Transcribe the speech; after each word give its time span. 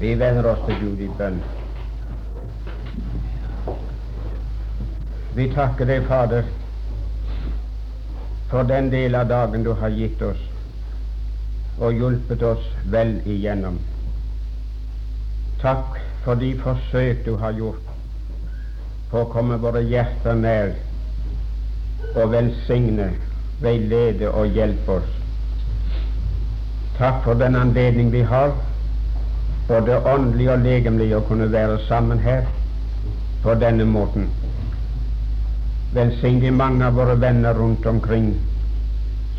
Vi 0.00 0.14
vender 0.14 0.46
oss 0.50 0.58
til 0.66 0.76
Gud 0.80 1.00
i 1.00 1.08
bønn. 1.18 1.38
Vi 5.36 5.46
takker 5.52 5.88
deg, 5.88 6.04
Fader, 6.08 6.44
for 8.50 8.68
den 8.68 8.90
del 8.92 9.16
av 9.16 9.28
dagen 9.28 9.64
du 9.64 9.72
har 9.76 9.92
gitt 9.92 10.22
oss 10.22 10.42
og 11.76 11.96
hjulpet 11.96 12.44
oss 12.46 12.68
vel 12.92 13.18
igjennom. 13.28 13.80
Takk 15.60 15.98
for 16.24 16.40
de 16.40 16.52
forsøk 16.60 17.24
du 17.26 17.34
har 17.40 17.56
gjort 17.56 17.90
på 19.10 19.22
å 19.22 19.28
komme 19.32 19.58
våre 19.62 19.82
hjerter 19.84 20.36
nær 20.36 20.72
og 22.14 22.32
velsigne, 22.32 23.10
veilede 23.64 24.28
og 24.32 24.56
hjelpe 24.56 25.00
oss. 25.00 25.12
Takk 26.96 27.22
for 27.24 27.38
den 27.40 27.56
anledning 27.56 28.12
vi 28.12 28.24
har, 28.26 28.56
både 29.68 29.98
åndelig 30.04 30.50
og 30.50 30.58
legemlig, 30.58 31.10
å 31.16 31.24
kunne 31.28 31.48
være 31.52 31.78
sammen 31.88 32.18
her 32.22 32.46
på 33.42 33.54
denne 33.54 33.84
måten. 33.84 34.28
Velsign 35.94 36.40
de 36.40 36.50
mange 36.50 36.86
av 36.86 36.94
våre 36.98 37.16
venner 37.20 37.54
rundt 37.54 37.86
omkring 37.86 38.34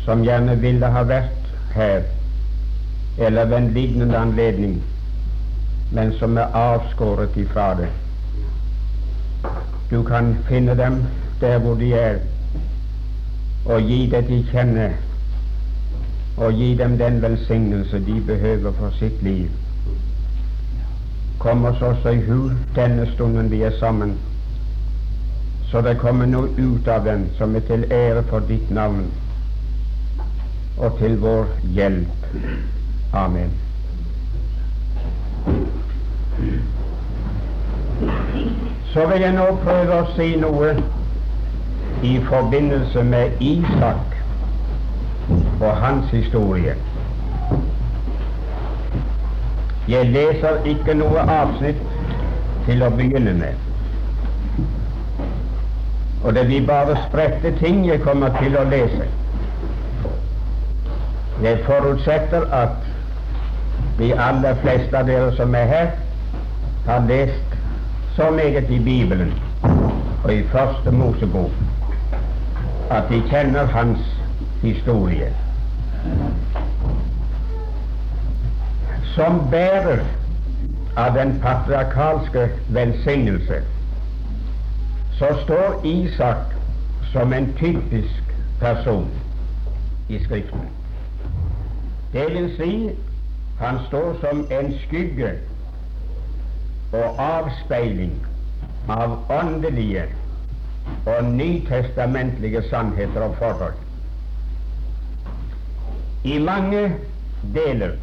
som 0.04 0.24
gjerne 0.24 0.56
ville 0.60 0.88
ha 0.88 1.02
vært 1.04 1.52
her 1.74 2.06
eller 3.18 3.44
ved 3.50 3.56
en 3.56 3.72
lignende 3.74 4.18
anledning, 4.18 4.78
men 5.92 6.12
som 6.18 6.36
er 6.38 6.54
avskåret 6.54 7.36
ifra 7.36 7.74
det. 7.74 7.88
Du 9.90 10.02
kan 10.02 10.36
finne 10.48 10.74
dem 10.78 11.02
der 11.40 11.58
hvor 11.58 11.74
de 11.74 11.92
er, 11.94 12.18
og 13.66 13.82
gi 13.82 14.06
det 14.10 14.24
de 14.28 14.42
kjenner, 14.52 14.94
og 16.36 16.52
gi 16.52 16.74
dem 16.78 16.98
den 16.98 17.22
velsignelse 17.22 17.98
de 18.06 18.20
behøver 18.26 18.72
for 18.72 18.94
sitt 18.98 19.22
liv. 19.22 19.48
Kom 21.38 21.64
oss 21.64 21.82
også 21.82 22.08
i 22.08 22.20
hu 22.26 22.50
denne 22.74 23.06
stunden 23.14 23.50
vi 23.50 23.62
er 23.62 23.70
sammen, 23.80 24.18
så 25.70 25.80
det 25.80 25.98
kommer 26.00 26.26
noe 26.26 26.48
ut 26.58 26.88
av 26.88 27.04
den 27.04 27.28
som 27.38 27.56
er 27.56 27.62
til 27.68 27.84
ære 27.92 28.24
for 28.30 28.42
ditt 28.48 28.70
navn 28.74 29.06
og 30.78 30.98
til 30.98 31.18
vår 31.22 31.46
hjelp. 31.76 32.26
Amen. 33.14 33.54
Så 38.92 39.06
vil 39.06 39.20
jeg 39.20 39.34
nå 39.34 39.46
prøve 39.62 40.02
å 40.02 40.10
si 40.16 40.28
noe 40.42 40.74
i 42.02 42.18
forbindelse 42.28 43.02
med 43.04 43.42
Isak 43.42 44.18
og 45.60 45.72
hans 45.82 46.10
historie. 46.14 46.74
Jeg 49.88 50.10
leser 50.12 50.64
ikke 50.68 50.94
noe 50.94 51.22
avsnitt 51.32 51.78
til 52.66 52.82
å 52.84 52.90
begynne 52.92 53.32
med. 53.38 53.64
Og 56.24 56.34
det 56.34 56.44
blir 56.50 56.66
bare 56.68 56.96
spredte 57.06 57.54
ting 57.60 57.86
jeg 57.86 58.02
kommer 58.04 58.34
til 58.36 58.58
å 58.58 58.66
lese. 58.68 59.06
Jeg 61.42 61.62
forutsetter 61.64 62.44
at 62.52 62.76
de 63.98 64.10
aller 64.12 64.58
fleste 64.62 64.98
av 64.98 65.08
dere 65.08 65.30
som 65.38 65.54
er 65.54 65.72
her, 65.72 65.90
har 66.88 67.06
lest 67.08 67.56
så 68.16 68.30
meget 68.34 68.70
i 68.70 68.78
Bibelen 68.78 69.32
og 70.24 70.32
i 70.34 70.42
Første 70.52 70.90
Mosebok 70.90 71.50
at 72.90 73.08
de 73.10 73.22
kjenner 73.30 73.64
hans 73.72 74.04
historie. 74.62 75.32
Som 79.18 79.38
bærer 79.50 80.04
av 80.96 81.14
den 81.14 81.40
patriarkalske 81.42 82.44
velsignelse 82.68 83.56
så 85.18 85.30
står 85.42 85.86
Isak 85.86 86.54
som 87.12 87.32
en 87.32 87.48
typisk 87.58 88.30
person 88.60 89.08
i 90.08 90.20
Skriften. 90.24 90.68
Det 92.12 92.28
vil 92.30 92.46
si 92.60 92.70
han 93.58 93.80
står 93.88 94.14
som 94.20 94.46
en 94.54 94.70
skygge 94.84 95.32
og 96.92 97.18
avspeiling 97.18 98.14
av 98.88 99.18
åndelige 99.40 100.04
og 101.06 101.24
nytestamentlige 101.24 102.62
sannheter 102.70 103.26
og 103.26 103.34
forhold. 103.42 103.74
I 106.24 106.38
mange 106.38 106.92
deler 107.54 107.98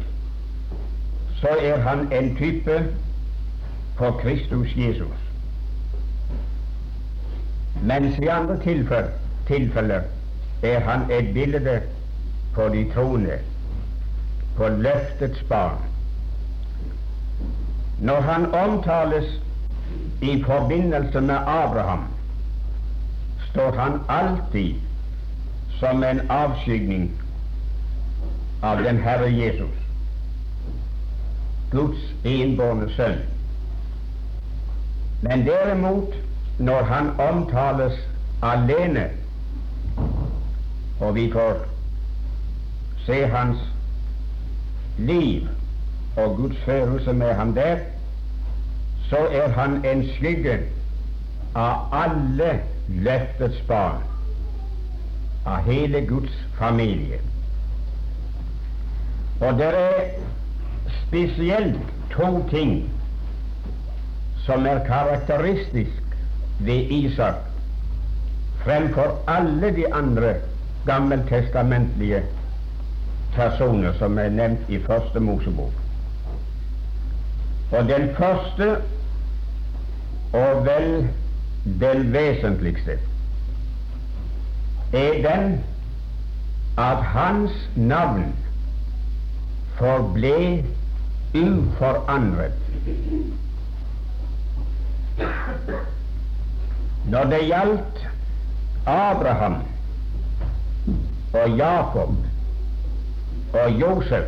så 1.40 1.48
er 1.60 1.80
han 1.80 2.12
en 2.12 2.36
type 2.36 2.94
for 3.96 4.10
Kristus 4.22 4.76
Jesus. 4.76 5.26
Mens 7.82 8.18
i 8.18 8.26
andre 8.26 8.58
tilfeller, 8.62 9.10
tilfeller 9.46 10.00
er 10.62 10.80
han 10.80 11.10
et 11.10 11.34
bilde 11.34 11.80
på 12.54 12.68
de 12.68 12.86
troende, 12.94 13.38
på 14.56 14.68
løftets 14.68 15.42
barn. 15.48 15.78
Når 18.00 18.20
han 18.20 18.54
omtales 18.54 19.40
i 20.22 20.42
forbindelse 20.42 21.20
med 21.20 21.36
Abraham, 21.46 22.04
står 23.50 23.72
han 23.78 24.00
alltid 24.08 24.74
som 25.80 26.04
en 26.04 26.20
avskygning 26.30 27.10
av 28.62 28.82
den 28.82 28.98
Herre 28.98 29.28
Jesus, 29.36 29.85
Guds 31.70 31.98
enbårne 32.24 32.90
sønn. 32.96 33.22
Men 35.22 35.46
derimot, 35.46 36.14
når 36.58 36.82
han 36.82 37.10
omtales 37.20 37.98
alene, 38.42 39.08
og 41.00 41.14
vi 41.14 41.30
får 41.32 41.64
se 43.06 43.26
hans 43.26 43.58
liv 44.98 45.48
og 46.16 46.36
Guds 46.36 46.56
følelse 46.64 47.12
med 47.12 47.34
ham 47.34 47.54
der, 47.54 47.76
så 49.08 49.16
er 49.16 49.48
han 49.48 49.84
en 49.84 50.08
skygge 50.16 50.58
av 51.54 51.92
alle 51.92 52.60
løftets 52.88 53.60
barn, 53.68 54.02
av 55.46 55.62
hele 55.62 56.06
Guds 56.06 56.32
familie. 56.58 57.20
Og 59.40 59.58
det 59.58 59.68
er 59.78 60.10
spesielt 61.06 61.78
to 62.10 62.44
ting 62.50 62.90
som 64.46 64.66
er 64.66 64.84
karakteristisk 64.86 66.02
ved 66.58 66.90
Isak 66.90 67.34
fremfor 68.64 69.22
alle 69.26 69.76
de 69.76 69.94
andre 69.94 70.34
gammeltestamentlige 70.86 72.22
personer 73.34 73.92
som 73.98 74.18
er 74.18 74.28
nevnt 74.28 74.70
i 74.70 74.78
Første 74.78 75.20
Mosebok. 75.20 75.72
Og 77.72 77.88
den 77.88 78.08
første, 78.16 78.76
og 80.32 80.66
vel 80.66 81.08
den 81.80 82.12
vesentligste, 82.12 82.98
er 84.92 85.12
den 85.30 85.64
at 86.78 87.02
hans 87.02 87.70
navn 87.76 88.34
forble 89.78 90.64
uforandret. 91.34 92.52
Når 97.10 97.24
det 97.24 97.40
gjaldt 97.46 98.08
Abraham 98.86 99.56
og 101.32 101.56
Jakob 101.56 102.14
og 103.52 103.80
Josef, 103.80 104.24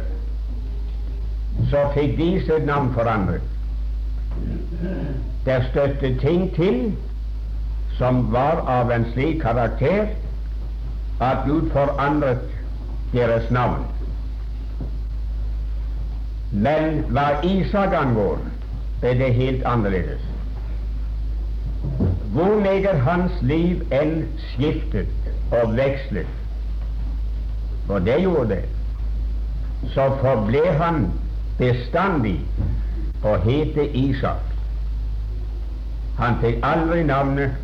så 1.71 1.85
fikk 1.95 2.17
de 2.19 2.31
sitt 2.47 2.67
navn 2.67 2.93
forandret. 2.95 3.43
Der 5.47 5.65
støtte 5.71 6.15
ting 6.23 6.55
til 6.55 6.97
som 7.99 8.33
var 8.33 8.63
av 8.71 8.93
en 8.95 9.07
slik 9.13 9.41
karakter 9.43 10.13
at 11.21 11.47
Gud 11.47 11.71
forandret 11.75 12.45
deres 13.13 13.51
navn. 13.51 13.83
Men 16.51 17.05
hva 17.13 17.29
Isak 17.45 17.93
angår, 17.93 18.39
er 19.03 19.15
det 19.15 19.35
helt 19.35 19.63
annerledes. 19.65 20.21
Hvor 22.33 22.61
meget 22.61 23.01
hans 23.01 23.33
liv 23.43 23.83
enn 23.93 24.25
skiftet 24.51 25.09
og 25.53 25.77
vekslet, 25.77 26.27
og 27.89 28.05
det 28.07 28.21
gjorde 28.23 28.49
det, 28.49 28.65
så 29.95 30.09
forble 30.21 30.65
han 30.81 31.07
bestandig 31.59 32.41
å 33.25 33.37
hete 33.45 33.89
Isak. 33.97 34.45
Han 36.19 36.41
fikk 36.43 36.65
aldri 36.67 37.05
navnet 37.07 37.57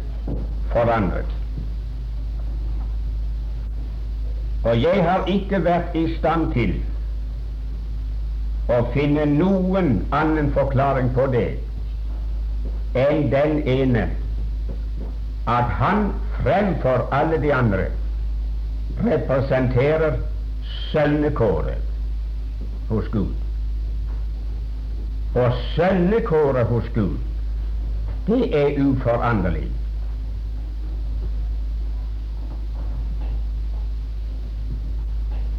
forandret. 0.72 1.30
Og 4.64 4.80
jeg 4.80 5.04
har 5.04 5.26
ikke 5.28 5.60
vært 5.64 5.96
i 5.98 6.06
stand 6.18 6.52
til 6.54 6.76
å 8.72 8.80
finne 8.94 9.26
noen 9.28 9.98
annen 10.14 10.50
forklaring 10.54 11.10
på 11.16 11.26
det 11.34 11.48
enn 12.96 13.26
den 13.32 13.58
ene 13.68 14.06
at 15.50 15.68
han 15.80 16.06
fremfor 16.38 17.08
alle 17.12 17.40
de 17.42 17.52
andre 17.52 17.88
representerer 19.04 20.16
sønnekåret 20.92 21.82
hos 22.88 23.08
Gud. 23.12 23.34
Og 25.34 25.52
sønnekåret 25.74 26.66
hos 26.66 26.88
Gud, 26.94 27.18
det 28.26 28.44
er 28.56 28.78
uforanderlig. 28.80 29.66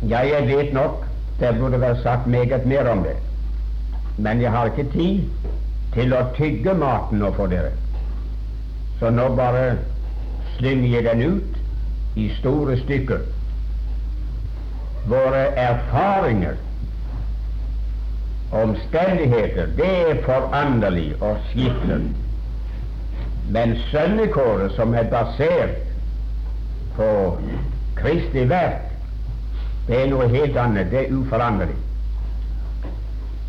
Ja, 0.10 0.22
jeg 0.26 0.48
vet 0.48 0.74
nok 0.74 1.04
det 1.40 1.56
burde 1.60 1.82
være 1.82 2.02
sagt 2.04 2.28
meget 2.28 2.66
mer 2.66 2.90
om 2.90 3.04
det, 3.04 3.16
men 4.18 4.42
jeg 4.42 4.52
har 4.52 4.66
ikke 4.66 4.92
tid 4.92 5.24
til 5.94 6.14
å 6.14 6.24
tygge 6.36 6.74
maten 6.74 7.20
nå 7.20 7.32
for 7.36 7.52
dere. 7.52 7.72
Så 9.00 9.12
nå 9.12 9.28
bare 9.36 9.78
slynger 10.58 10.90
jeg 10.90 11.06
den 11.06 11.24
ut 11.36 11.58
i 12.16 12.30
store 12.40 12.78
stykker. 12.80 13.24
Våre 15.08 15.44
erfaringer, 15.60 16.56
omstendigheter, 18.52 19.68
det 19.78 19.92
er 20.12 20.22
foranderlig 20.26 21.14
og 21.22 21.38
skiftende. 21.52 22.16
Men 23.50 23.76
sønnekåret, 23.92 24.72
som 24.74 24.96
er 24.98 25.12
basert 25.12 25.76
på 26.96 27.10
Kristi 28.00 28.48
verk, 28.50 28.95
det 29.88 30.02
er 30.02 30.08
noe 30.10 30.28
helt 30.30 30.58
annet. 30.58 30.92
Det 30.92 31.02
er 31.06 31.14
uforanderlig. 31.14 31.76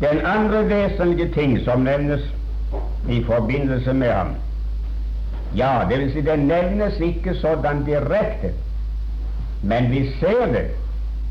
Den 0.01 0.19
andre 0.25 0.63
vesentlige 0.69 1.31
ting 1.33 1.57
som 1.65 1.81
nevnes 1.81 2.21
i 3.09 3.23
forbindelse 3.23 3.93
med 3.93 4.11
ham, 4.11 4.35
ja, 5.55 5.85
det 5.89 5.99
vil 5.99 6.11
si 6.13 6.21
det 6.21 6.39
nevnes 6.39 6.99
ikke 6.99 7.33
sådan 7.41 7.83
direkte, 7.85 8.51
men 9.63 9.91
vi 9.91 10.03
ser 10.19 10.45
det 10.53 10.67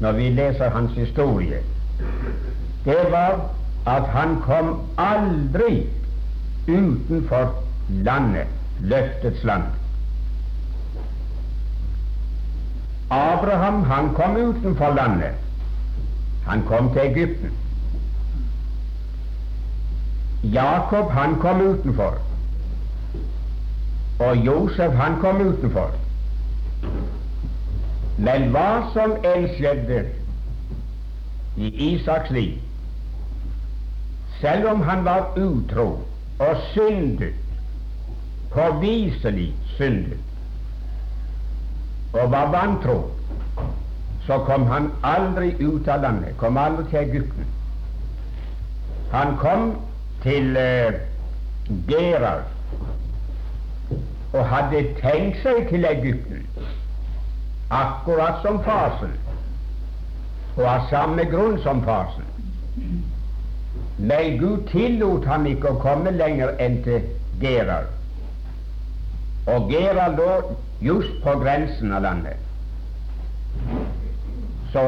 når 0.00 0.12
vi 0.12 0.28
leser 0.28 0.70
hans 0.70 0.92
historie. 0.98 1.60
Det 2.84 3.06
var 3.10 3.50
at 3.86 4.02
han 4.02 4.40
kom 4.42 4.80
aldri 4.98 5.86
utenfor 6.68 7.54
landet, 7.88 8.46
løftets 8.80 9.44
land. 9.44 9.62
Abraham 13.10 13.82
han 13.82 14.14
kom 14.14 14.36
utenfor 14.36 14.94
landet. 14.94 15.34
Han 16.46 16.62
kom 16.62 16.92
til 16.92 17.00
Egypten. 17.00 17.50
Jakob 20.42 21.10
han 21.10 21.38
kom 21.40 21.60
utenfor. 21.60 22.18
Og 24.18 24.36
Josef 24.36 24.92
han 24.92 25.20
kom 25.20 25.40
utenfor. 25.40 25.90
Men 28.18 28.48
hva 28.54 28.68
som 28.94 29.12
enn 29.28 29.48
skjedde 29.54 30.04
i 31.56 31.72
Isaks 31.92 32.30
liv, 32.30 32.54
selv 34.40 34.70
om 34.70 34.80
han 34.82 35.04
var 35.04 35.36
utro 35.36 35.88
og 36.38 36.62
syndet, 36.72 37.36
påviselig 38.52 39.50
syndet, 39.76 40.25
og 42.20 42.30
var 42.30 42.50
vantro, 42.50 43.10
så 44.26 44.38
kom 44.38 44.66
han 44.66 44.90
aldri 45.04 45.52
ut 45.60 45.88
av 45.88 46.02
landet, 46.02 46.36
kom 46.38 46.56
aldri 46.58 46.84
til 46.90 46.98
Egypten. 46.98 47.46
Han 49.12 49.36
kom 49.38 49.72
til 50.22 50.56
eh, 50.56 51.00
Gerar 51.88 52.42
og 54.32 54.46
hadde 54.50 54.82
tenkt 55.00 55.38
seg 55.42 55.68
til 55.70 55.86
Egypten, 55.88 56.42
akkurat 57.70 58.42
som 58.44 58.58
fasen, 58.64 59.14
og 60.56 60.64
av 60.68 60.88
samme 60.90 61.24
grunn 61.30 61.58
som 61.64 61.82
fasen. 61.86 62.26
Men 63.96 64.36
Gud 64.40 64.66
tillot 64.70 65.24
ham 65.24 65.46
ikke 65.48 65.72
å 65.72 65.80
komme 65.80 66.12
lenger 66.12 66.52
enn 66.60 66.82
til 66.84 67.06
Gerar. 67.40 67.88
Og 69.46 69.70
Gerar 69.70 70.16
lå 70.16 70.56
just 70.80 71.22
på 71.22 71.38
grensen 71.38 71.92
av 71.92 72.02
landet. 72.02 72.36
Så 74.72 74.82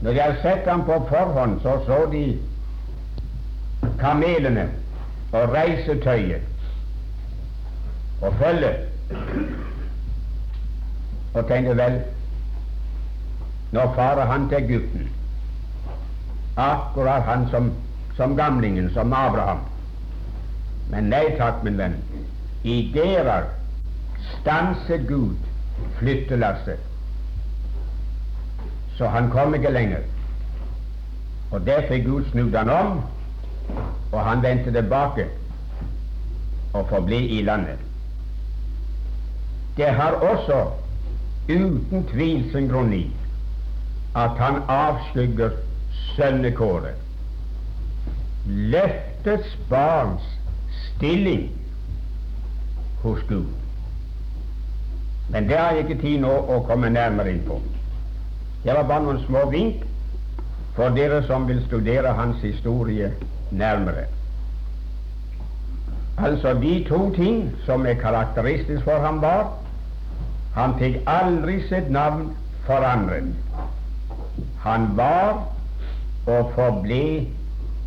når 0.00 0.12
de 0.12 0.20
hadde 0.20 0.40
sett 0.42 0.68
ham 0.68 0.84
på 0.84 0.96
forhånd, 1.08 1.60
så 1.62 1.76
så 1.86 1.98
de 2.12 2.24
kamelene 4.00 4.68
og 5.32 5.52
reisetøyet 5.54 6.42
og 8.22 8.34
følge. 8.40 8.72
Og 11.34 11.46
tenkte 11.48 11.76
vel 11.76 12.00
nå 13.74 13.84
farer 13.94 14.26
han 14.30 14.48
til 14.48 14.58
Egypten. 14.62 15.08
Akkurat 16.56 17.22
han 17.26 17.48
som, 17.50 17.72
som 18.16 18.36
gamlingen, 18.36 18.90
som 18.94 19.12
Abraham. 19.12 19.64
Men 20.90 21.10
nei 21.10 21.24
takk, 21.38 21.64
min 21.66 21.78
venn. 21.78 21.96
I 22.64 22.90
Gerar 22.92 23.44
stanset 24.40 25.06
Gud 25.08 25.36
flyttelasset. 25.98 26.78
Så 28.96 29.08
han 29.08 29.30
kom 29.30 29.54
ikke 29.54 29.70
lenger. 29.70 30.04
Og 31.50 31.66
der 31.66 31.84
fikk 31.88 32.06
Gud 32.06 32.30
snudd 32.30 32.54
han 32.56 32.70
om, 32.70 33.00
og 34.12 34.20
han 34.24 34.42
vendte 34.42 34.72
tilbake 34.72 35.26
og 36.72 36.88
forble 36.88 37.18
i 37.28 37.42
landet. 37.42 37.78
Det 39.76 39.90
har 39.98 40.12
også 40.12 40.62
uten 41.48 42.06
tvil 42.10 42.46
sin 42.52 42.68
grunn 42.70 42.92
i 42.94 43.04
at 44.16 44.38
han 44.38 44.62
avskygger 44.70 45.50
sønnekåret. 46.14 46.94
Løftets 48.46 49.58
barns 49.68 50.24
stilling 50.86 51.50
hos 53.04 53.22
Gud. 53.28 53.46
Men 55.30 55.48
det 55.48 55.58
har 55.58 55.72
jeg 55.72 55.86
ikke 55.86 56.02
tid 56.02 56.20
nå 56.24 56.32
å 56.32 56.60
komme 56.68 56.90
nærmere 56.92 57.32
inn 57.32 57.44
på. 57.46 57.60
Det 58.64 58.74
var 58.74 58.88
bare 58.88 59.04
noen 59.06 59.22
små 59.26 59.46
vink 59.52 59.84
for 60.76 60.94
dere 60.96 61.22
som 61.28 61.46
vil 61.48 61.62
studere 61.66 62.12
hans 62.16 62.42
historie 62.44 63.12
nærmere. 63.50 64.06
Altså 66.18 66.54
de 66.62 66.74
to 66.88 67.10
ting 67.16 67.50
som 67.66 67.86
er 67.86 68.00
karakteristisk 68.00 68.84
for 68.84 69.02
ham, 69.02 69.20
var 69.22 69.52
han 70.54 70.76
fikk 70.78 71.00
aldri 71.10 71.58
sitt 71.68 71.90
navn 71.90 72.28
forandret. 72.66 73.32
Han 74.62 74.92
var 74.96 75.42
og 76.26 76.52
forble 76.54 77.26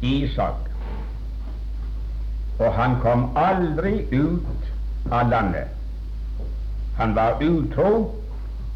Isak. 0.01 0.67
Og 2.59 2.73
han 2.73 2.97
kom 3.01 3.29
aldri 3.37 4.01
ut 4.11 4.66
av 5.11 5.29
landet. 5.29 5.67
Han 6.97 7.15
var 7.15 7.43
utro 7.43 7.91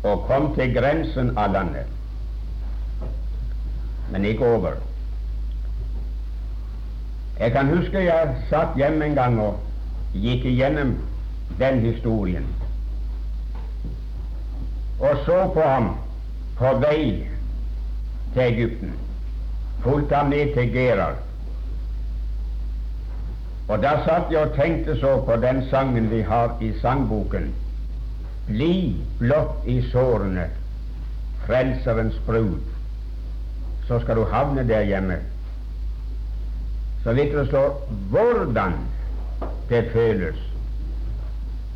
og 0.04 0.24
kom 0.28 0.54
til 0.56 0.74
grensen 0.76 1.34
av 1.38 1.54
landet, 1.54 1.86
men 4.12 4.26
ikke 4.26 4.46
over. 4.46 4.80
Jeg 7.40 7.52
kan 7.52 7.70
huske 7.74 8.06
jeg 8.06 8.36
satt 8.50 8.78
hjemme 8.78 9.06
en 9.06 9.16
gang 9.18 9.40
og 9.42 9.60
gikk 10.14 10.46
igjennom 10.46 10.98
den 11.60 11.80
historien 11.86 12.46
og 15.02 15.18
så 15.26 15.38
på 15.54 15.62
ham 15.62 15.88
på 16.58 16.74
vei 16.84 17.28
til 18.34 18.42
Egypten. 18.42 18.92
Fulgte 19.84 20.16
ham 20.16 20.30
ned 20.30 20.54
til 20.54 20.74
Gerar. 20.74 21.16
Og 23.72 23.80
da 23.80 23.92
satt 24.04 24.32
jeg 24.34 24.44
og 24.44 24.56
tenkte 24.56 24.98
så 25.00 25.14
på 25.24 25.36
den 25.40 25.62
sangen 25.70 26.10
vi 26.12 26.22
har 26.28 26.58
i 26.60 26.74
sangboken. 26.82 27.54
Bli 28.48 28.98
blott 29.20 29.68
i 29.68 29.78
sårene, 29.92 30.50
Frelserens 31.46 32.18
brud. 32.26 32.60
Så 33.88 34.00
skal 34.04 34.20
du 34.20 34.26
havne 34.28 34.68
der 34.68 34.82
hjemme. 34.82 35.22
Så 37.04 37.14
vidt 37.14 37.32
det 37.34 37.48
står 37.48 37.80
hvordan 38.12 38.76
det 39.70 39.86
føles, 39.94 40.38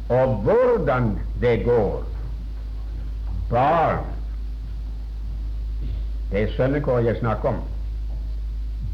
og 0.09 0.35
hvordan 0.43 1.15
det 1.41 1.63
går 1.63 2.03
barn. 3.49 4.03
Det 6.31 6.43
er 6.43 6.57
sønnekår 6.57 6.99
jeg 6.99 7.17
snakker 7.23 7.49
om. 7.49 7.63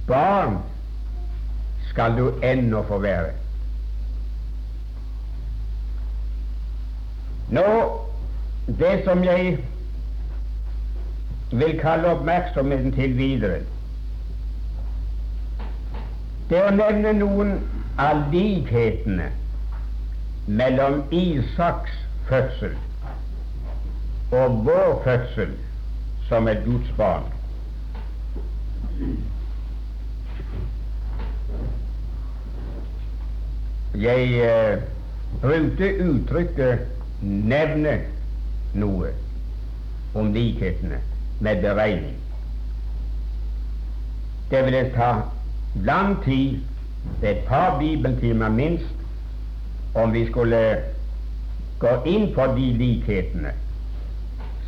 Barn 0.08 0.62
skal 1.92 2.16
du 2.18 2.32
ennå 2.44 2.82
få 2.88 2.98
være. 3.04 3.34
Nå, 7.52 7.68
det 8.80 8.96
som 9.04 9.24
jeg 9.28 9.58
vil 11.52 11.78
kalle 11.84 12.16
oppmerksomheten 12.16 12.96
til 12.96 13.18
videre, 13.18 13.60
Det 16.52 16.60
er 16.60 16.66
å 16.68 16.76
nevne 16.76 17.12
noen 17.16 17.52
av 18.04 18.26
likhetene 18.34 19.30
mellom 20.52 20.98
Isaks 21.16 21.94
fødsel 22.28 22.74
og 24.36 24.58
vår 24.66 24.98
fødsel 25.06 25.54
som 26.28 26.50
et 26.52 26.60
Guds 26.66 26.92
barn. 26.98 27.30
Jeg 33.96 34.24
eh, 34.40 34.82
brukte 35.42 36.04
uttrykket 36.04 36.80
'nevne 37.22 38.00
noe' 38.74 39.14
om 40.16 40.34
likhetene 40.34 40.98
med 41.40 41.62
beregning. 41.62 42.16
Det 44.52 44.66
ville 44.66 44.92
ta 44.96 45.14
lang 45.76 46.24
tid, 46.24 46.60
et 47.24 47.38
par 47.48 47.80
bibeltimer 47.80 48.50
minst, 48.50 48.96
om 49.96 50.14
vi 50.14 50.26
skulle 50.28 50.78
gå 51.80 51.96
inn 52.06 52.34
på 52.36 52.46
de 52.56 52.74
likhetene, 52.74 53.52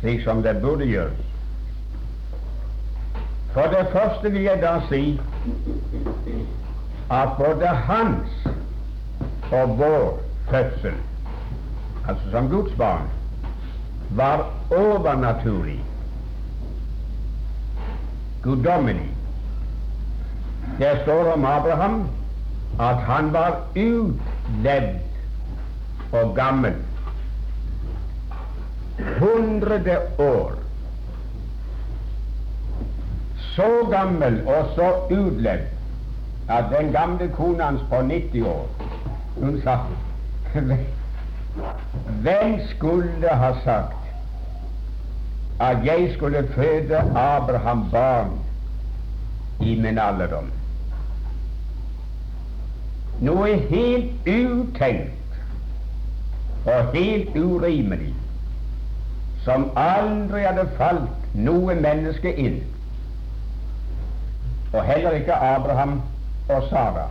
slik 0.00 0.24
som 0.24 0.42
det 0.42 0.60
burde 0.62 0.84
gjøres. 0.84 1.24
For 3.54 3.70
det 3.70 3.86
første 3.92 4.32
vil 4.32 4.42
jeg 4.42 4.62
da 4.62 4.80
si 4.88 5.20
at 7.10 7.28
både 7.38 7.66
hans 7.66 8.48
og 9.52 9.78
vår 9.78 10.20
fødsel, 10.50 10.94
altså 12.08 12.30
som 12.30 12.48
Guds 12.48 12.72
barn, 12.78 13.08
var 14.10 14.50
overnaturlig, 14.70 15.84
guddommelig. 18.42 19.10
Det 20.78 20.98
står 21.02 21.32
om 21.32 21.44
Abraham 21.44 22.08
at 22.80 22.96
han 22.96 23.32
var 23.32 23.56
utlevd 23.76 24.98
og 26.12 26.34
gammel. 26.36 26.74
Hundrede 29.18 29.98
år. 30.18 30.52
Så 33.54 33.86
gammel 33.90 34.46
og 34.46 34.66
så 34.74 34.92
utlevd 35.10 35.66
at 36.48 36.64
den 36.78 36.92
gamle 36.92 37.28
kona 37.28 37.64
hans 37.64 37.80
på 37.90 38.02
90 38.02 38.46
år 38.46 38.68
hun 39.40 39.60
sa 39.64 39.78
Hvem 42.22 42.60
skulle 42.68 43.28
ha 43.28 43.52
sagt 43.64 43.96
at 45.60 45.76
jeg 45.84 46.10
skulle 46.14 46.48
føde 46.54 46.98
Abraham 47.16 47.90
barn 47.90 48.38
i 49.60 49.80
min 49.80 49.98
alderdom? 49.98 50.50
Noe 53.20 53.56
helt 53.70 54.28
utenkt 54.28 55.38
og 56.66 56.92
helt 56.94 57.36
urimelig, 57.36 58.14
som 59.44 59.68
aldri 59.76 60.42
hadde 60.42 60.64
falt 60.78 61.34
noe 61.34 61.74
menneske 61.74 62.32
inn, 62.34 62.62
og 64.72 64.82
heller 64.84 65.20
ikke 65.20 65.34
Abraham 65.34 66.00
og 66.48 66.66
Sara. 66.70 67.06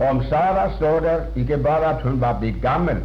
Om 0.00 0.22
Sara 0.28 0.70
står 0.76 1.00
der 1.00 1.20
ikke 1.36 1.56
bare 1.56 1.94
at 1.94 2.02
hun 2.02 2.20
var 2.20 2.38
blitt 2.40 2.62
gammel, 2.62 2.96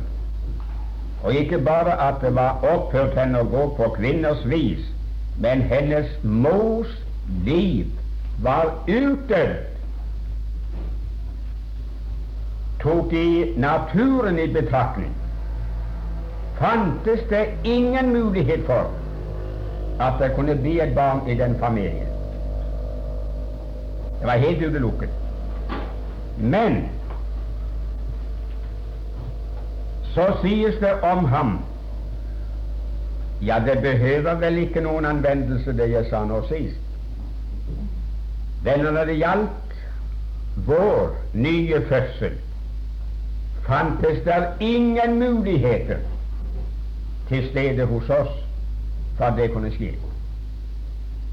og 1.24 1.34
ikke 1.34 1.60
bare 1.60 2.02
at 2.08 2.22
det 2.22 2.36
var 2.36 2.64
opphørt 2.64 3.18
henne 3.20 3.42
å 3.42 3.50
gå 3.52 3.64
på 3.75 3.90
kvinners 3.98 4.46
vis, 4.48 4.86
men 5.44 5.62
hennes 5.68 6.08
mors 6.24 6.92
liv 7.44 7.92
var 8.44 8.72
utdødd. 8.88 9.58
Tok 12.80 13.12
de 13.12 13.25
naturen 13.58 14.40
i 14.40 14.48
betraktning, 14.54 15.12
fantes 16.62 17.28
det 17.30 17.44
ingen 17.64 18.14
mulighet 18.14 18.64
for 18.70 18.88
at 20.00 20.16
det 20.22 20.32
kunne 20.36 20.56
bli 20.56 20.80
et 20.80 20.96
barn 20.96 21.28
i 21.28 21.36
den 21.36 21.60
familien. 21.60 22.08
Det 24.22 24.28
var 24.28 24.40
helt 24.48 24.64
utelukket. 24.64 25.25
Men 26.38 26.89
så 30.15 30.25
sies 30.42 30.75
det 30.80 30.94
om 31.04 31.25
ham 31.25 31.60
Ja, 33.42 33.60
det 33.65 33.82
behøver 33.82 34.36
vel 34.39 34.58
ikke 34.58 34.82
noen 34.82 35.06
anvendelse, 35.06 35.74
det 35.75 35.89
jeg 35.92 36.08
sa 36.10 36.22
nå 36.25 36.39
sist. 36.48 36.80
Vel, 38.63 38.86
når 38.96 39.06
det 39.12 39.18
gjaldt 39.20 39.75
vår 40.65 41.12
nye 41.34 41.82
fødsel, 41.89 42.38
fantes 43.68 44.24
der 44.25 44.48
ingen 44.60 45.20
muligheter 45.20 46.00
til 47.30 47.50
stede 47.50 47.86
hos 47.86 48.10
oss 48.10 48.34
for 49.18 49.25
at 49.25 49.38
det 49.38 49.51
kunne 49.51 49.72
skje. 49.75 49.92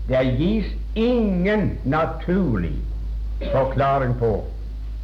Det 0.09 0.25
gis 0.38 0.66
ingen 0.94 1.78
naturlig 1.85 2.75
forklaring 3.52 4.18
på 4.18 4.35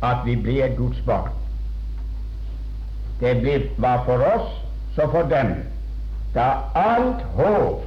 at 0.03 0.25
vi 0.25 0.37
blir 0.37 0.77
Guds 0.77 1.01
barn. 1.07 1.31
Det 3.21 3.63
var 3.79 4.05
for 4.05 4.23
oss 4.35 4.51
så 4.95 5.07
for 5.11 5.23
dem, 5.23 5.55
da 6.35 6.51
alt 6.75 7.23
håp 7.35 7.85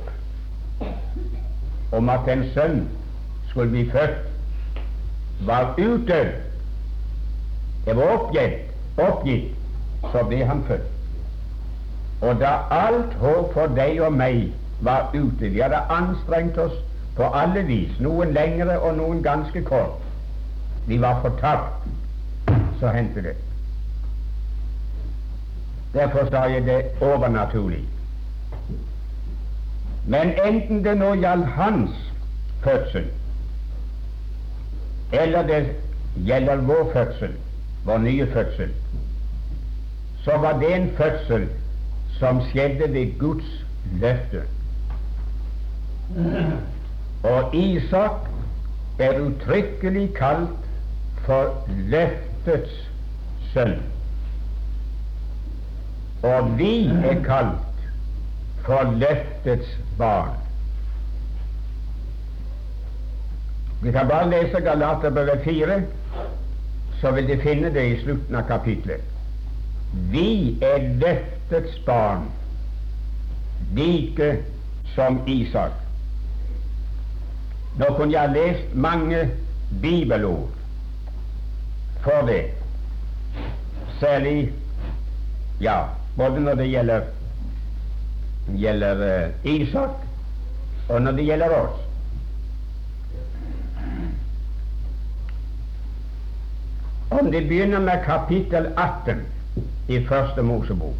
om 1.91 2.09
at 2.09 2.27
en 2.27 2.43
sønn 2.53 2.89
skulle 3.49 3.69
bli 3.69 3.89
født, 3.91 4.17
var 5.45 5.73
ute. 5.77 6.19
Det 7.85 7.95
var 7.95 8.13
oppgitt, 8.15 8.71
oppgitt, 8.97 9.55
så 10.11 10.23
ble 10.27 10.45
han 10.45 10.63
født. 10.67 10.87
Og 12.21 12.39
da 12.39 12.53
alt 12.71 13.13
håp 13.19 13.53
for 13.53 13.75
deg 13.75 13.99
og 14.05 14.13
meg 14.13 14.51
var 14.81 15.09
ute 15.13 15.49
Vi 15.49 15.59
hadde 15.59 15.79
anstrengt 15.89 16.57
oss 16.57 16.77
på 17.15 17.23
alle 17.23 17.63
vis, 17.67 17.99
noen 17.99 18.31
lengre 18.33 18.79
og 18.79 18.95
noen 18.97 19.23
ganske 19.23 19.63
kort. 19.67 19.99
Vi 20.87 21.01
var 21.01 21.19
fortapt. 21.21 21.89
Så 22.81 22.89
hendte 22.91 23.21
det. 23.23 23.35
Derfor 25.93 26.29
sa 26.29 26.41
jeg 26.49 26.63
det 26.65 26.83
overnaturlig. 27.01 27.83
Men 30.07 30.33
enten 30.45 30.83
det 30.83 30.95
nå 30.97 31.11
gjaldt 31.21 31.45
hans 31.45 31.99
fødsel, 32.63 33.05
eller 35.13 35.47
det 35.47 35.59
gjelder 36.15 36.55
vår 36.55 36.89
fødsel, 36.93 37.35
vår 37.85 37.97
nye 37.97 38.27
fødsel, 38.33 38.73
så 40.23 40.37
var 40.37 40.57
det 40.59 40.73
en 40.75 40.89
fødsel 40.97 41.47
som 42.17 42.41
skjedde 42.49 42.93
ved 42.93 43.19
Guds 43.19 43.65
løfte. 44.01 44.41
Og 47.23 47.55
Isak 47.55 48.27
er 48.99 49.19
uttrykkelig 49.19 50.13
kalt 50.17 50.69
for 51.25 51.69
løftets 52.45 52.89
sønn. 53.53 53.75
Og 56.23 56.57
vi 56.57 56.87
er 56.87 57.23
kalt 57.25 57.83
for 58.65 58.93
løftets 58.97 59.77
barn. 59.97 60.37
Vi 63.81 63.91
kan 63.91 64.07
bare 64.07 64.29
lese 64.29 64.61
Galaterbrevet 64.61 65.41
4, 65.43 65.81
så 67.01 67.11
vil 67.11 67.27
de 67.27 67.37
finne 67.41 67.73
det 67.73 67.85
i 67.91 67.99
slutten 68.03 68.35
av 68.35 68.45
kapitlet. 68.47 69.01
Vi 70.13 70.57
er 70.61 70.85
løftets 71.01 71.79
barn, 71.85 72.29
like 73.73 74.35
som 74.95 75.21
Isak. 75.27 75.73
Nå 77.79 77.89
kunne 77.97 78.13
jeg 78.13 78.33
lest 78.35 78.75
mange 78.75 79.29
bibelord 79.81 80.60
for 82.03 82.27
det, 82.27 82.43
særlig 83.99 84.51
ja, 85.61 85.83
både 86.17 86.39
når 86.39 86.55
det 86.55 86.67
gjelder, 86.69 87.01
gjelder 88.57 89.25
uh, 89.25 89.45
Isak, 89.45 89.89
og 90.89 91.01
når 91.01 91.11
det 91.11 91.25
gjelder 91.25 91.55
oss. 91.55 91.79
Om 97.11 97.31
det 97.31 97.47
begynner 97.47 97.79
med 97.79 98.03
kapittel 98.05 98.67
18 98.77 99.25
i 99.87 100.05
Første 100.05 100.41
Mosebok, 100.41 100.95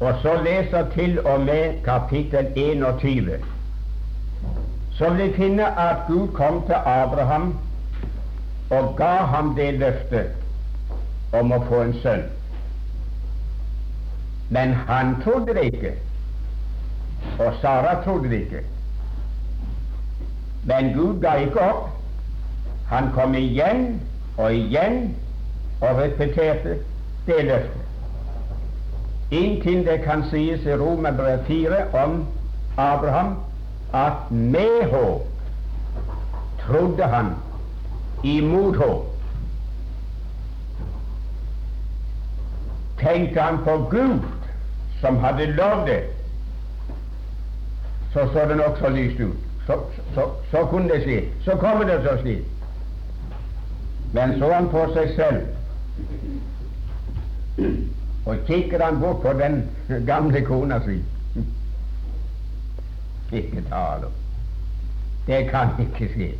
og 0.00 0.14
så 0.22 0.36
leser 0.44 0.90
til 0.94 1.26
og 1.26 1.40
med 1.40 1.82
kapittel 1.84 2.46
21 2.56 3.38
så 5.02 5.10
vil 5.10 5.28
vi 5.28 5.36
finne 5.36 5.66
at 5.80 5.96
Gud 6.08 6.28
kom 6.28 6.62
til 6.66 6.76
Abraham 6.86 7.58
og 8.72 8.94
ga 8.96 9.16
ham 9.32 9.54
det 9.56 9.74
løftet 9.80 11.36
om 11.36 11.52
å 11.52 11.58
få 11.68 11.82
en 11.86 11.94
sønn. 12.02 12.24
Men 14.52 14.72
han 14.88 15.14
trodde 15.24 15.54
det 15.56 15.64
ikke, 15.72 15.92
og 17.38 17.58
Sara 17.60 17.98
trodde 18.04 18.30
det 18.32 18.40
ikke. 18.46 18.62
Men 20.64 20.92
Gud 20.96 21.20
ga 21.20 21.34
ikke 21.42 21.60
opp. 21.60 21.88
Han 22.92 23.08
kom 23.14 23.34
igjen 23.34 24.00
og 24.36 24.52
igjen 24.52 25.14
og 25.80 26.00
repeterte 26.00 26.76
det 27.26 27.44
løftet. 27.48 27.78
Inntil 29.32 29.86
det 29.86 30.02
kan 30.04 30.26
sies 30.28 30.66
i 30.68 30.76
Romerbrevet 30.76 31.46
4 31.48 31.84
om 32.04 32.18
Abraham 32.76 33.36
at 33.96 34.30
med 34.30 34.90
håp 34.92 35.24
trodde 36.60 37.08
han 37.08 37.32
imot 38.22 38.76
håp. 38.76 39.08
Tenkte 42.98 43.40
han 43.40 43.58
på 43.64 43.76
Gud, 43.90 44.20
som 45.00 45.16
hadde 45.16 45.46
lovd 45.46 45.86
det, 45.86 46.02
så 48.12 48.28
så 48.32 48.44
det 48.48 48.56
nokså 48.56 48.88
lyst 48.88 49.20
ut. 49.20 49.36
Så, 49.66 49.78
så, 50.14 50.30
så, 50.50 50.66
kunne 50.66 50.88
det 50.88 51.02
skje. 51.02 51.28
Så 51.44 51.56
kommer 51.56 51.84
det 51.84 52.00
til 52.02 52.08
å. 52.08 52.36
Men 54.12 54.38
så 54.38 54.52
han 54.52 54.68
på 54.68 54.86
seg 54.94 55.12
selv, 55.16 55.40
og 58.26 58.36
kikker 58.46 58.84
han 58.84 59.00
bort 59.00 59.22
på 59.22 59.32
den 59.38 59.62
gamle 60.06 60.44
kona 60.46 60.80
si. 60.84 60.98
Ikke 63.32 63.62
tale 63.70 64.06
om. 64.06 64.18
Det 65.26 65.48
kan 65.50 65.68
ikke 65.80 66.10
skje. 66.12 66.32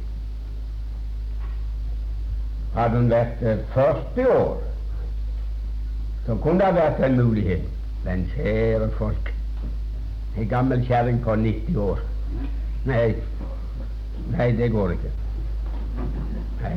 Hadde 2.74 2.96
hun 2.96 3.10
vært 3.10 3.42
40 3.74 4.28
år, 4.32 4.62
så 6.26 6.36
kunne 6.40 6.64
det 6.64 6.74
vært 6.74 7.02
en 7.04 7.18
mulighet. 7.20 7.68
Men 8.04 8.24
kjære 8.34 8.88
folk, 8.98 9.34
ei 10.38 10.46
gammel 10.50 10.80
kjerring 10.86 11.20
på 11.22 11.36
90 11.38 11.76
år 11.78 12.00
Nei, 12.84 13.14
nei, 14.32 14.48
det 14.58 14.72
går 14.72 14.90
ikke. 14.96 15.10
Nei. 16.62 16.72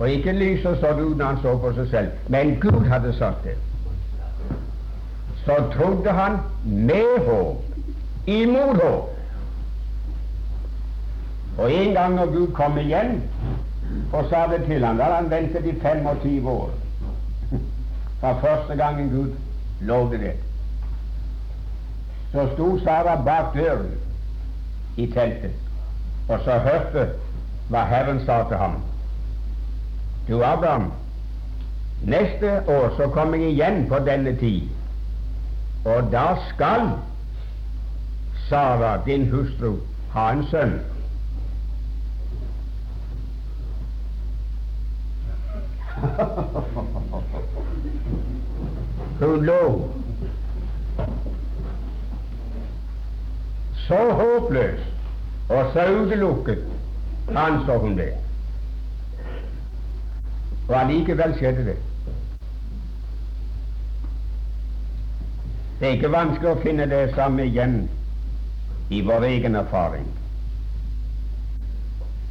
Og 0.00 0.10
ikke 0.10 0.32
lyset 0.32 0.80
så 0.80 0.90
ut 0.98 1.16
når 1.16 1.26
han 1.26 1.38
så 1.42 1.52
på 1.62 1.70
seg 1.76 1.92
selv, 1.92 2.08
men 2.28 2.56
Gud 2.60 2.88
hadde 2.90 3.12
sagt 3.14 3.44
det. 3.46 3.54
Så 5.44 5.60
trodde 5.76 6.10
han 6.10 6.40
med 6.64 7.22
håp, 7.28 7.62
imot 8.26 8.82
håp. 8.82 9.12
Og 11.58 11.72
en 11.72 11.94
gang 11.94 12.18
når 12.18 12.26
Gud 12.34 12.50
kom 12.52 12.78
igjen 12.78 13.20
og 14.12 14.24
sa 14.30 14.46
det 14.50 14.64
til 14.66 14.84
ham, 14.84 14.96
da 14.96 15.02
hadde 15.02 15.16
han 15.16 15.30
ventet 15.30 15.64
i 15.64 15.80
25 15.80 16.50
år 16.50 16.70
fra 18.20 18.32
første 18.40 18.76
gangen 18.76 19.10
Gud 19.10 19.32
lovde 19.80 20.18
det. 20.18 20.32
Så 22.32 22.48
sto 22.54 22.78
Sara 22.78 23.22
bak 23.24 23.54
døren 23.54 23.90
i 24.96 25.06
teltet, 25.06 25.50
og 26.28 26.40
så 26.44 26.58
hørte 26.58 27.08
hva 27.68 27.84
Herren 27.84 28.20
sa 28.26 28.42
til 28.48 28.56
ham. 28.56 28.80
Du, 30.28 30.42
Abraham, 30.42 30.92
neste 32.02 32.60
år 32.68 32.92
så 32.96 33.08
kommer 33.08 33.36
jeg 33.36 33.50
igjen 33.50 33.86
på 33.88 33.98
denne 34.06 34.36
tid, 34.36 34.62
og 35.84 36.12
da 36.12 36.26
skal 36.48 36.90
Sara, 38.48 39.00
din 39.06 39.30
hustru, 39.30 39.76
ha 40.12 40.30
en 40.32 40.44
sønn. 40.50 40.78
Lå 49.20 49.90
så 53.86 54.12
håpløs 54.12 54.80
og 55.48 55.72
så 55.72 55.80
utelukket 56.02 56.58
anså 57.36 57.78
hun 57.78 57.96
det. 57.96 58.12
Og 60.68 60.80
allikevel 60.80 61.34
skjedde 61.38 61.64
det. 61.64 61.76
Det 65.80 65.88
er 65.88 65.92
ikke 65.92 66.12
vanskelig 66.12 66.50
å 66.50 66.60
finne 66.64 66.88
det 66.90 67.14
samme 67.14 67.46
igjen 67.46 67.78
i 68.90 69.00
vår 69.06 69.24
egen 69.28 69.54
erfaring. 69.54 70.06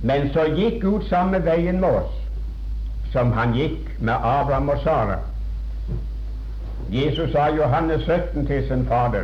Men 0.04 0.30
så 0.34 0.44
gikk 0.58 0.82
Gud 0.84 1.08
samme 1.10 1.40
veien 1.46 1.80
med 1.80 2.04
oss 2.04 2.25
som 3.12 3.32
han 3.32 3.54
gikk 3.54 3.90
med 4.00 4.14
Abraham 4.14 4.70
og 4.70 4.80
Sara. 4.84 5.20
Jesus 6.92 7.32
sa 7.32 7.48
Johannes 7.56 8.02
17 8.02 8.48
til 8.48 8.68
sin 8.68 8.86
fader 8.86 9.24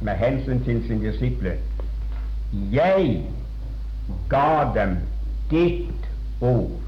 med 0.00 0.16
hensyn 0.16 0.64
til 0.64 0.86
sin 0.86 1.00
disipler 1.00 1.56
Jeg 2.72 3.22
ga 4.28 4.72
dem 4.74 4.96
ditt 5.50 6.08
ord, 6.40 6.80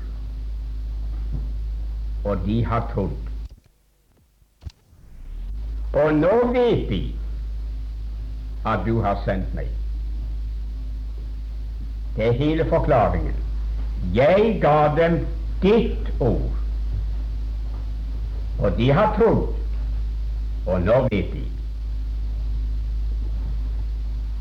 og 2.25 2.39
de 2.47 2.65
har 2.65 2.91
trodd. 2.95 3.31
Og 5.93 6.15
nå 6.15 6.53
vet 6.53 6.89
de 6.91 7.03
at 8.67 8.83
du 8.87 9.01
har 9.01 9.21
sendt 9.25 9.55
meg. 9.55 9.71
Det 12.17 12.29
er 12.29 12.33
hele 12.33 12.67
forklaringen. 12.69 13.35
Jeg 14.15 14.59
ga 14.63 14.95
dem 14.97 15.27
ditt 15.65 16.13
ord, 16.21 16.53
og 18.61 18.79
de 18.79 18.91
har 18.93 19.17
trodd, 19.17 19.49
og 20.67 20.85
nå 20.85 21.01
vet 21.09 21.33
de. 21.33 21.43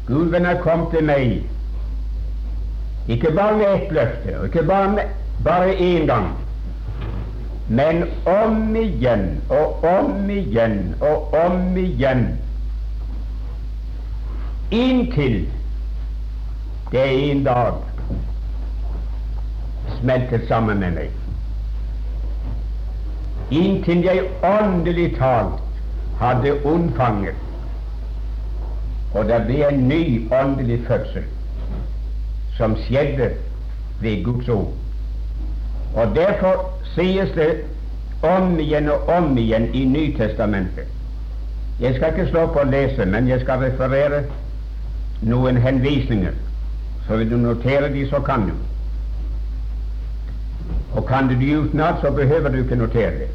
Gulven 0.07 0.45
har 0.45 0.59
kommet 0.63 0.91
til 0.91 1.07
meg, 1.07 1.33
ikke 3.07 3.31
bare 3.35 3.57
med 3.57 3.67
ett 3.71 3.91
løfte, 3.95 4.37
og 4.39 4.45
ikke 4.51 4.67
bare, 4.67 4.91
med, 4.97 5.17
bare 5.43 5.73
én 5.79 6.07
gang, 6.11 6.29
men 7.67 8.03
om 8.27 8.75
igjen 8.75 9.27
og 9.49 9.83
om 9.87 10.29
igjen 10.29 10.95
og 11.01 11.33
om 11.45 11.77
igjen, 11.79 12.27
inntil 14.73 15.45
det 16.93 17.01
er 17.01 17.31
en 17.31 17.43
dag 17.43 17.92
smeltet 20.03 20.47
sammen 20.47 20.79
med 20.83 20.91
meg. 20.91 21.11
Inntil 23.51 24.03
jeg 24.03 24.27
åndelig 24.43 25.13
talt 25.15 25.61
hadde 26.19 26.57
unnfanget, 26.67 27.39
og 29.13 29.27
det 29.29 29.39
ble 29.47 29.61
en 29.69 29.87
ny 29.87 30.03
åndelig 30.33 30.81
fødsel 30.87 31.23
som 32.57 32.75
skjedde 32.85 33.31
ved 34.01 34.23
Guds 34.23 34.49
ord. 34.49 34.73
Og 35.95 36.15
Derfor 36.15 36.69
sies 36.95 37.31
det 37.35 37.63
om 38.23 38.59
igjen 38.59 38.89
og 38.89 39.09
om 39.09 39.37
igjen 39.37 39.69
i 39.73 39.85
Nytestamentet. 39.85 40.89
Jeg 41.79 41.95
skal 41.95 42.13
ikke 42.13 42.29
slå 42.29 42.45
på 42.53 42.61
å 42.61 42.69
lese, 42.69 43.05
men 43.05 43.27
jeg 43.27 43.41
skal 43.41 43.63
referere 43.65 44.23
noen 45.21 45.57
henvisninger. 45.57 46.35
Så 47.07 47.17
vil 47.19 47.31
du 47.31 47.37
notere 47.37 47.89
de, 47.93 48.05
så 48.09 48.21
kan 48.23 48.47
du. 48.49 48.53
Og 50.93 51.05
kan 51.07 51.27
du 51.27 51.35
det 51.39 51.57
utenat, 51.57 51.95
så 52.01 52.11
behøver 52.11 52.49
du 52.49 52.57
ikke 52.57 52.75
notere 52.75 53.11
det. 53.11 53.29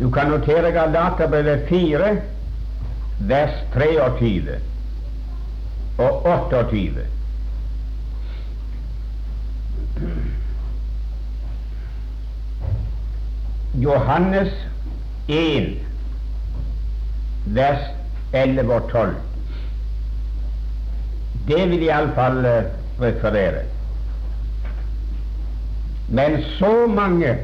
Du 0.00 0.10
kan 0.10 0.30
notere 0.30 0.72
Galaterbrevet 0.72 1.68
4, 1.68 2.16
vers 3.18 3.52
23 3.74 4.58
og 5.98 6.26
28. 6.26 7.06
Johannes 13.74 14.52
1, 15.28 15.74
vers 17.46 17.80
11 18.32 18.74
og 18.74 18.90
12. 18.90 19.14
Det 21.48 21.70
vil 21.70 21.82
iallfall 21.82 22.38
uh, 22.38 23.02
referere. 23.02 23.75
Men 26.08 26.42
så 26.58 26.86
mange 26.86 27.38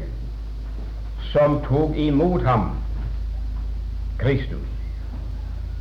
som 1.33 1.61
tok 1.64 1.96
imot 1.96 2.42
ham, 2.42 2.70
Kristus, 4.18 4.68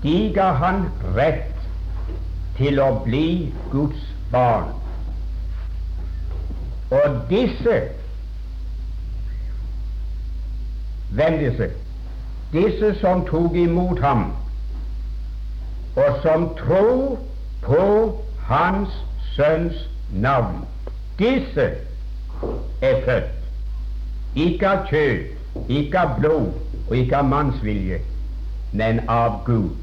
de 0.04 0.32
ga 0.36 0.52
han 0.58 0.86
rett 1.16 1.58
til 2.58 2.80
å 2.82 2.90
bli 3.06 3.54
Guds 3.72 4.08
barn. 4.32 4.72
Og 6.92 7.22
disse 7.30 7.82
Hvem 11.12 11.38
disse? 11.42 11.68
Disse 12.54 12.94
som 13.02 13.26
tok 13.28 13.56
imot 13.60 14.00
ham, 14.00 14.30
og 16.00 16.22
som 16.24 16.46
tror 16.56 17.18
på 17.66 17.86
Hans 18.48 18.96
Sønns 19.36 19.90
navn. 20.12 20.64
Disse 21.20 21.68
er 22.82 23.02
født. 23.06 23.32
Ikke 24.36 24.68
av 24.68 24.88
kjød, 24.90 25.24
ikke 25.70 26.00
av 26.00 26.18
blod 26.20 26.52
og 26.90 26.98
ikke 26.98 27.18
av 27.18 27.26
mannsvilje, 27.26 28.00
men 28.72 29.02
av 29.10 29.42
Gud. 29.46 29.76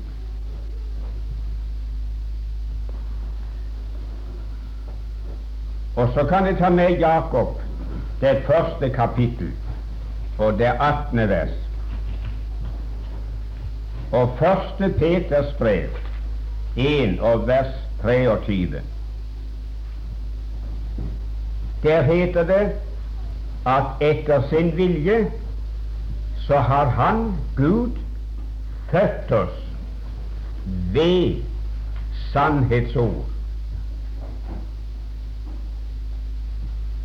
Og 5.99 6.11
så 6.15 6.25
kan 6.31 6.47
jeg 6.47 6.59
ta 6.59 6.69
med 6.71 6.99
Jakob, 6.99 7.61
det 8.21 8.43
første 8.47 8.91
kapittel, 8.95 9.51
og 10.39 10.59
det 10.59 10.71
attende 10.81 11.29
vers. 11.29 11.57
Og 14.13 14.37
første 14.39 14.95
Peters 14.99 15.53
brev, 15.59 15.89
1 16.77 17.21
og 17.21 17.47
vers 17.47 17.75
23. 18.03 18.81
Der 21.83 22.03
heter 22.03 22.45
det 22.45 22.73
at 23.67 23.85
etter 24.01 24.49
sin 24.49 24.77
vilje 24.77 25.31
så 26.47 26.59
har 26.59 26.89
Han, 26.89 27.33
Gud, 27.57 27.91
født 28.91 29.33
oss 29.33 29.59
ved 30.93 31.43
sannhetsord. 32.33 33.25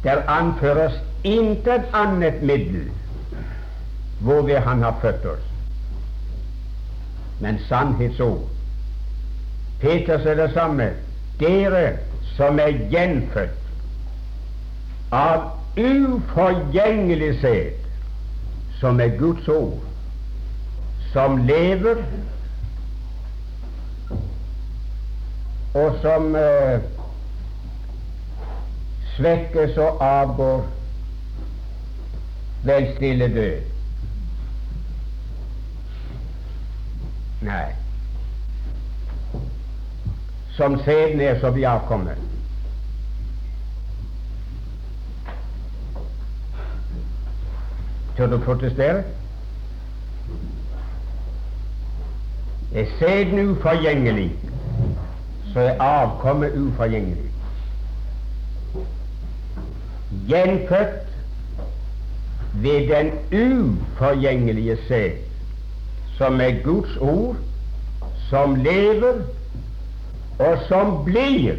Der 0.04 0.30
anføres 0.30 0.94
intet 1.24 1.84
annet 1.94 2.42
middel 2.44 2.92
hvorved 4.20 4.60
Han 4.60 4.84
har 4.84 4.98
født 5.02 5.26
oss, 5.26 5.44
men 7.40 7.60
sannhetsord. 7.68 8.48
Peter 9.80 10.20
sier 10.24 10.40
det 10.40 10.54
samme. 10.54 10.94
Dere 11.40 11.98
som 12.38 12.60
er 12.60 12.72
gjenfødt 12.92 13.63
av 15.14 15.44
uforgjengelig 15.78 17.40
sæd, 17.42 17.74
som 18.80 19.00
er 19.00 19.18
Guds 19.18 19.48
ord, 19.48 19.80
som 21.14 21.38
lever, 21.46 22.02
og 25.74 26.00
som 26.02 26.36
eh, 26.36 26.82
svekkes 29.16 29.78
og 29.78 30.02
avgår 30.06 30.66
ved 32.64 32.90
stille 32.96 33.30
død. 33.36 33.62
Nei. 37.42 37.66
Som 40.58 40.80
sæden 40.86 41.22
er, 41.22 41.40
så 41.40 41.52
blir 41.52 41.68
avkommet. 41.70 42.33
Tør 48.18 48.28
du 48.28 48.38
protestere? 48.38 49.04
Er 52.76 52.86
sæden 53.00 53.50
uforgjengelig, 53.50 54.36
så 55.54 55.60
er 55.60 55.82
avkommet 55.82 56.58
uforgjengelig. 56.58 57.32
Gjenfødt 60.28 61.08
ved 62.54 62.88
den 62.88 63.12
uforgjengelige 63.32 64.78
sæd, 64.88 65.12
som 66.18 66.42
er 66.42 66.64
Guds 66.64 66.98
ord, 66.98 67.36
som 68.30 68.56
lever 68.56 69.14
og 70.40 70.58
som 70.68 71.04
blir, 71.06 71.56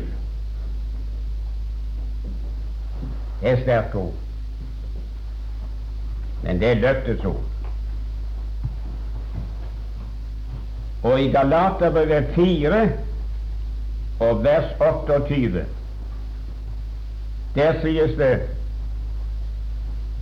er 3.43 3.63
sterke 3.63 3.99
ord. 3.99 4.24
Men 6.45 6.61
det 6.61 6.71
er 6.71 6.75
løftets 6.75 7.25
ord. 7.25 7.45
Og 11.03 11.21
i 11.21 11.31
Galaterbrevet 11.33 12.27
4 12.35 12.91
og 14.21 14.45
vers 14.45 14.71
28 14.81 15.65
der 17.55 17.81
sies 17.81 18.17
det 18.19 18.41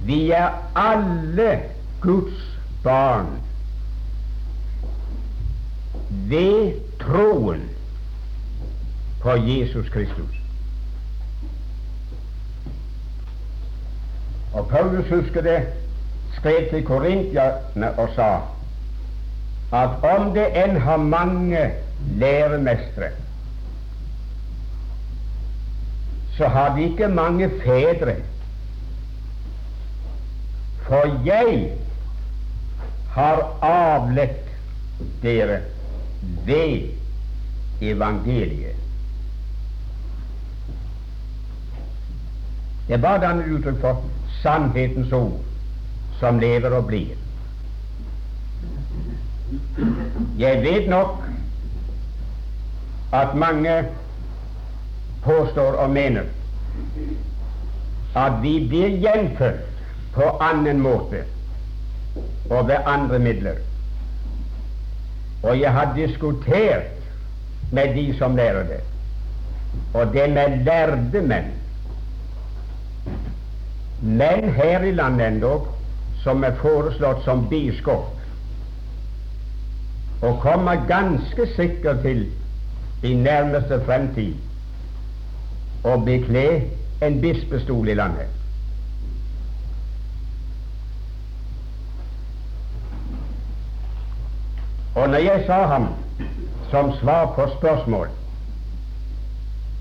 vi 0.04 0.30
er 0.30 0.50
alle 0.76 1.60
Guds 2.00 2.58
barn 2.84 3.26
ved 6.10 6.72
troen 7.00 7.70
på 9.20 9.30
Jesus 9.30 9.88
Kristus. 9.88 10.40
Og 14.52 14.68
Paulus 14.68 15.08
husker 15.08 15.40
det 15.42 15.62
skrev 16.36 16.70
til 16.70 16.84
korintierne 16.84 17.92
og 17.98 18.08
sa 18.16 18.30
at 19.72 20.02
om 20.04 20.34
det 20.34 20.50
enn 20.64 20.76
har 20.84 20.96
mange 21.00 21.60
læremestere, 22.20 23.08
så 26.36 26.48
har 26.48 26.76
de 26.76 26.82
ikke 26.90 27.08
mange 27.08 27.48
fedre. 27.64 28.16
For 30.82 31.08
jeg 31.24 31.70
har 33.14 33.40
avlett 33.62 34.50
dere 35.22 35.60
ved 36.44 36.90
evangeliet. 37.80 38.76
Det 42.88 43.00
bare 43.00 43.32
et 43.38 43.54
uttrykk 43.54 43.80
for 43.80 44.04
sannhetens 44.42 45.12
ord 45.12 45.51
som 46.22 46.38
lever 46.38 46.70
og 46.76 46.86
blir. 46.86 47.16
Jeg 50.38 50.62
vet 50.62 50.86
nok 50.90 51.24
at 53.12 53.34
mange 53.34 53.74
påstår 55.24 55.80
og 55.82 55.90
mener 55.90 56.30
at 58.14 58.38
vi 58.44 58.54
blir 58.70 58.94
gjenfødt 59.02 59.66
på 60.14 60.30
annen 60.44 60.80
måte 60.84 61.24
og 62.50 62.68
ved 62.68 62.86
andre 62.86 63.18
midler. 63.18 63.60
Og 65.42 65.58
jeg 65.60 65.72
har 65.72 65.94
diskutert 65.96 66.90
med 67.72 67.94
de 67.96 68.06
som 68.18 68.36
lærer 68.36 68.66
det, 68.68 68.80
og 69.94 70.12
det 70.14 70.30
med 70.30 70.58
lærde 70.64 71.22
menn. 71.26 71.50
Men 74.02 74.52
her 74.54 74.84
i 74.86 74.92
landet 74.94 75.26
endog 75.26 75.66
som 76.22 76.44
er 76.44 76.54
foreslått 76.62 77.24
som 77.24 77.48
biskop, 77.50 78.10
og 80.22 80.38
kommer 80.40 80.84
ganske 80.88 81.46
sikkert 81.56 82.02
til 82.02 82.26
i 83.02 83.14
nærmeste 83.18 83.80
fremtid 83.86 84.34
å 85.82 85.96
bekle 86.06 86.44
en 87.02 87.18
bispestol 87.22 87.88
i 87.90 87.96
landet. 87.98 88.30
Og 94.94 95.08
når 95.08 95.24
jeg 95.24 95.44
sa 95.46 95.58
ham 95.66 95.88
som 96.70 96.92
svar 97.00 97.32
på 97.34 97.48
spørsmål 97.56 98.12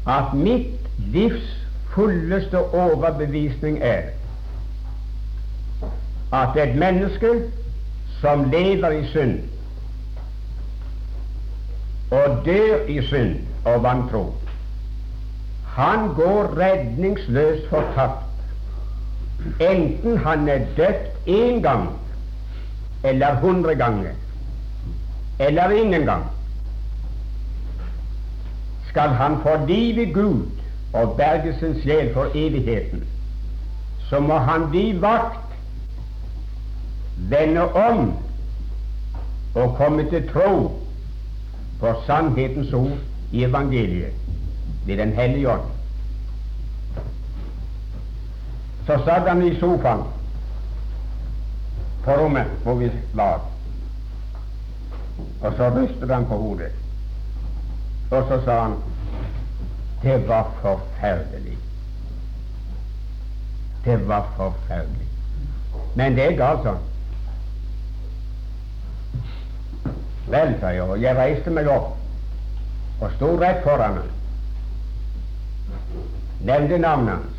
at 0.10 0.34
mitt 0.34 0.88
livs 1.14 1.52
fulleste 1.94 2.58
overbevisning 2.58 3.78
er 3.84 4.10
at 6.34 6.58
et 6.58 6.76
menneske 6.76 7.32
som 8.22 8.44
lever 8.52 8.90
i 8.90 9.08
synd 9.08 9.40
og 12.12 12.46
dør 12.46 12.86
i 12.88 13.02
synd 13.08 13.36
og 13.66 13.84
vantro, 13.84 14.36
han 15.76 16.14
går 16.14 16.58
redningsløst 16.60 17.70
fortapt, 17.70 18.26
enten 19.60 20.18
han 20.18 20.50
er 20.50 20.66
døpt 20.78 21.28
én 21.28 21.62
gang 21.62 21.90
eller 23.04 23.36
hundre 23.36 23.76
ganger, 23.76 24.12
eller 25.40 25.70
ingen 25.70 26.06
gang. 26.06 26.26
Skal 28.90 29.10
han 29.10 29.38
få 29.44 29.66
liv 29.68 29.98
i 29.98 30.12
Gud 30.12 30.46
og 30.94 31.18
berge 31.18 31.56
sin 31.60 31.82
sjel 31.82 32.14
for 32.14 32.28
evigheten, 32.36 33.04
så 34.10 34.20
må 34.20 34.38
han 34.38 34.70
bli 34.70 35.02
vakt 35.02 35.51
vende 37.30 37.74
om 37.74 38.14
og 39.56 39.76
komme 39.78 40.10
til 40.10 40.30
tro 40.30 40.82
på 41.80 41.94
sannhetens 42.06 42.74
ord 42.74 42.98
i 43.32 43.44
evangeliet 43.44 44.14
ved 44.86 44.98
Den 44.98 45.14
hellige 45.14 45.50
ånd. 45.50 45.62
Så 48.86 48.98
satt 49.06 49.30
han 49.30 49.44
i 49.44 49.56
sofaen 49.60 50.04
på 52.04 52.12
rommet 52.12 52.46
hvor 52.64 52.76
vi 52.76 52.92
var, 53.14 53.42
og 55.42 55.54
så 55.58 55.70
rystet 55.70 56.10
han 56.10 56.26
på 56.26 56.38
hodet. 56.38 56.72
Og 58.12 58.24
så 58.28 58.42
sa 58.46 58.62
han 58.62 58.76
det 60.04 60.28
var 60.28 60.52
forferdelig. 60.62 61.58
Det 63.86 64.08
var 64.08 64.34
forferdelig. 64.38 65.08
Men 65.96 66.16
det 66.16 66.26
er 66.26 66.38
galt 66.38 66.66
sånn. 66.66 66.91
Vel, 70.28 70.56
sa 70.60 70.70
jeg, 70.76 70.84
og 70.84 71.02
jeg 71.02 71.18
reiste 71.18 71.50
meg 71.54 71.68
opp 71.72 71.98
og 73.02 73.10
sto 73.16 73.32
rett 73.42 73.64
foran 73.66 73.98
ham. 73.98 74.10
nevnte 76.46 76.78
navnet 76.78 77.14
hans, 77.14 77.38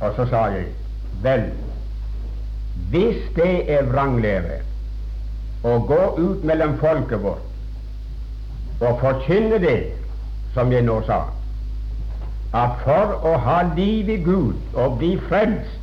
og 0.00 0.14
så 0.16 0.26
sa 0.30 0.40
jeg 0.52 0.66
vel, 1.22 1.44
hvis 2.92 3.20
det 3.36 3.72
er 3.72 3.88
vranglære 3.88 4.58
å 5.64 5.76
gå 5.88 6.00
ut 6.18 6.44
mellom 6.44 6.78
folket 6.80 7.22
vårt 7.22 8.82
og 8.82 8.98
forkynne 9.00 9.60
det 9.62 9.78
som 10.56 10.72
jeg 10.72 10.84
nå 10.84 10.98
sa, 11.06 11.22
at 12.52 12.80
for 12.84 13.14
å 13.28 13.36
ha 13.46 13.60
liv 13.76 14.10
i 14.12 14.18
Gud 14.24 14.76
og 14.76 14.98
bli 15.00 15.14
frelst, 15.28 15.78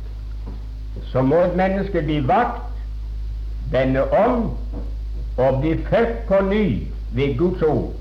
så 1.10 1.22
må 1.26 1.40
et 1.42 1.56
menneske 1.58 2.02
bli 2.06 2.20
vakt, 2.26 2.66
vende 3.72 4.04
om 4.14 4.50
og 5.40 5.60
bli 5.62 5.72
født 5.88 6.22
på 6.28 6.40
ny 6.48 6.64
ved 7.16 7.36
Guds 7.38 7.62
ord. 7.62 7.92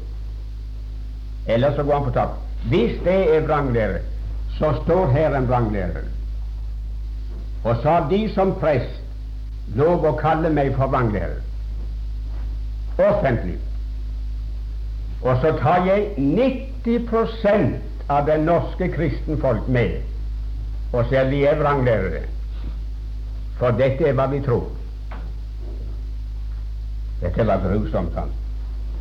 Ellers 1.47 1.75
så 1.75 1.83
går 1.83 1.93
han 1.93 2.03
på 2.03 2.13
tapt. 2.15 2.39
Hvis 2.69 2.99
det 3.03 3.35
er 3.35 3.45
vranglære, 3.47 3.99
så 4.57 4.73
står 4.83 5.07
her 5.11 5.37
en 5.37 5.47
vranglærer. 5.47 6.03
Og 7.63 7.75
så 7.81 7.89
har 7.89 8.09
de 8.09 8.19
som 8.33 8.53
prest 8.59 9.01
lov 9.75 10.05
å 10.05 10.17
kalle 10.19 10.51
meg 10.53 10.73
for 10.75 10.91
vranglærer. 10.91 11.39
Offentlig. 12.99 13.57
Og 15.21 15.39
så 15.41 15.55
tar 15.61 15.85
jeg 15.87 16.11
90% 16.17 17.75
av 18.09 18.25
det 18.27 18.39
norske 18.43 18.91
kristenfolk 18.91 19.67
med 19.67 19.99
og 20.93 21.05
sier 21.09 21.27
vi 21.29 21.43
er 21.45 21.59
vranglærere. 21.59 22.23
For 23.59 23.75
dette 23.77 24.07
er 24.09 24.15
hva 24.17 24.25
vi 24.31 24.41
tror. 24.45 24.65
Dette 27.21 27.47
var 27.47 27.61
grusomt, 27.63 28.15
han. 28.15 28.31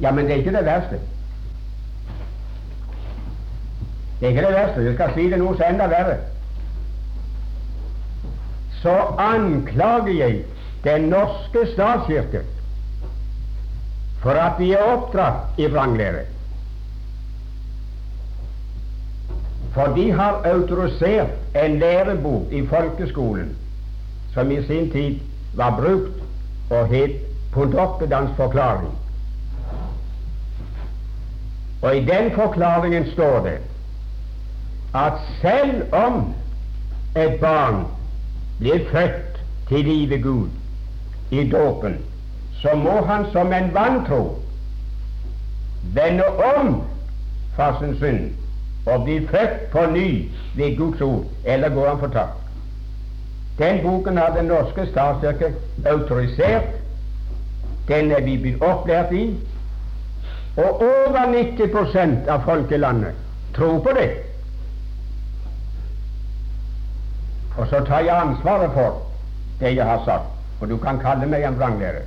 Ja, 0.00 0.12
men 0.12 0.26
det 0.26 0.32
er 0.32 0.42
ikke 0.42 0.56
det 0.56 0.64
verste. 0.64 1.00
Det 4.20 4.26
er 4.26 4.28
ikke 4.28 4.46
det 4.46 4.54
verste. 4.54 4.84
Jeg 4.84 4.94
skal 4.94 5.14
si 5.14 5.26
det 5.30 5.38
noe 5.38 5.56
som 5.56 5.66
enda 5.68 5.86
verre. 5.90 6.16
Så 8.82 8.94
anklager 9.18 10.14
jeg 10.14 10.44
Den 10.84 11.08
norske 11.10 11.64
statskirke 11.72 12.44
for 14.22 14.30
at 14.30 14.58
vi 14.58 14.72
er 14.72 14.82
oppdratt 14.82 15.58
i 15.58 15.66
vranglære. 15.66 16.22
For 19.74 19.94
de 19.96 20.12
har 20.12 20.42
autorisert 20.46 21.34
en 21.64 21.78
lærebok 21.78 22.52
i 22.52 22.62
folkeskolen 22.66 23.50
som 24.34 24.50
i 24.50 24.62
sin 24.66 24.90
tid 24.90 25.18
var 25.54 25.76
brukt 25.80 26.22
og 26.70 26.86
het 26.94 27.27
Pontoppedans 27.52 28.30
forklaring. 28.36 28.98
Og 31.82 31.96
i 31.96 32.04
den 32.04 32.32
forklaringen 32.34 33.10
står 33.12 33.40
det 33.44 33.58
at 34.94 35.12
selv 35.40 35.94
om 35.94 36.34
et 37.16 37.40
barn 37.40 37.84
blir 38.58 38.80
født 38.92 39.40
til 39.68 39.84
live 39.84 40.22
Gud 40.22 40.48
i 41.30 41.50
dåpen, 41.50 41.96
så 42.62 42.74
må 42.74 43.04
han 43.06 43.26
som 43.32 43.52
en 43.52 43.74
vantro 43.74 44.42
vende 45.94 46.24
om 46.56 46.82
fra 47.56 47.78
sin 47.78 47.96
synd 47.98 48.30
og 48.86 49.04
bli 49.04 49.26
født 49.26 49.70
på 49.72 49.86
ny 49.92 50.30
ved 50.56 50.76
Guds 50.76 51.00
ord, 51.00 51.24
eller 51.44 51.68
går 51.68 51.88
han 51.88 51.98
fortapt. 51.98 52.38
Den 53.58 53.82
boken 53.82 54.16
har 54.16 54.34
Den 54.36 54.44
norske 54.44 54.86
statskirke 54.86 55.54
autorisert. 55.86 56.77
Den 57.88 58.10
er 58.10 58.20
vi 58.20 58.36
blitt 58.36 58.62
opplært 58.62 59.12
i. 59.12 59.24
Og 60.56 60.82
over 60.82 61.20
90% 61.32 62.28
av 62.28 62.42
folkelandet 62.44 63.14
tror 63.56 63.78
på 63.82 63.94
det. 63.96 64.10
Og 67.58 67.66
så 67.66 67.84
tar 67.86 67.98
jeg 68.06 68.20
ansvaret 68.20 68.72
for 68.72 69.02
det 69.60 69.76
jeg 69.76 69.84
har 69.84 70.02
sagt, 70.04 70.24
Og 70.60 70.68
du 70.68 70.76
kan 70.76 70.98
kalle 70.98 71.26
meg 71.26 71.44
en 71.46 71.58
vranglærer. 71.58 72.06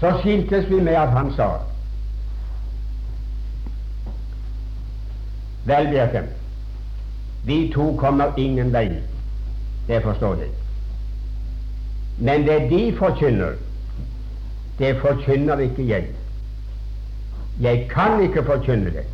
Så 0.00 0.12
skiltes 0.20 0.70
vi 0.70 0.80
med 0.80 0.94
at 0.94 1.08
han 1.08 1.32
sa 1.36 1.48
Vel, 5.64 5.88
Bjerke, 5.88 6.22
vi 7.44 7.72
to 7.74 7.96
kommer 7.96 8.32
ingen 8.36 8.72
vei, 8.72 8.88
det 9.88 10.02
forstår 10.02 10.34
jeg. 10.34 10.67
Men 12.18 12.46
det 12.46 12.70
de 12.70 12.96
forkynner, 12.98 13.52
det 14.78 14.96
forkynner 15.00 15.58
ikke 15.58 15.88
jeg. 15.88 16.06
Jeg 17.60 17.88
kan 17.90 18.22
ikke 18.22 18.44
forkynne 18.44 18.90
det, 18.94 19.04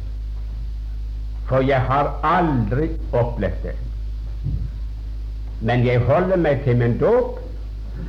for 1.48 1.60
jeg 1.60 1.80
har 1.80 2.20
aldri 2.22 2.88
opplevd 3.12 3.62
det. 3.62 3.76
Men 5.60 5.86
jeg 5.86 6.00
holder 6.00 6.36
meg 6.36 6.60
til 6.64 6.76
min 6.76 6.98
dåp, 6.98 7.40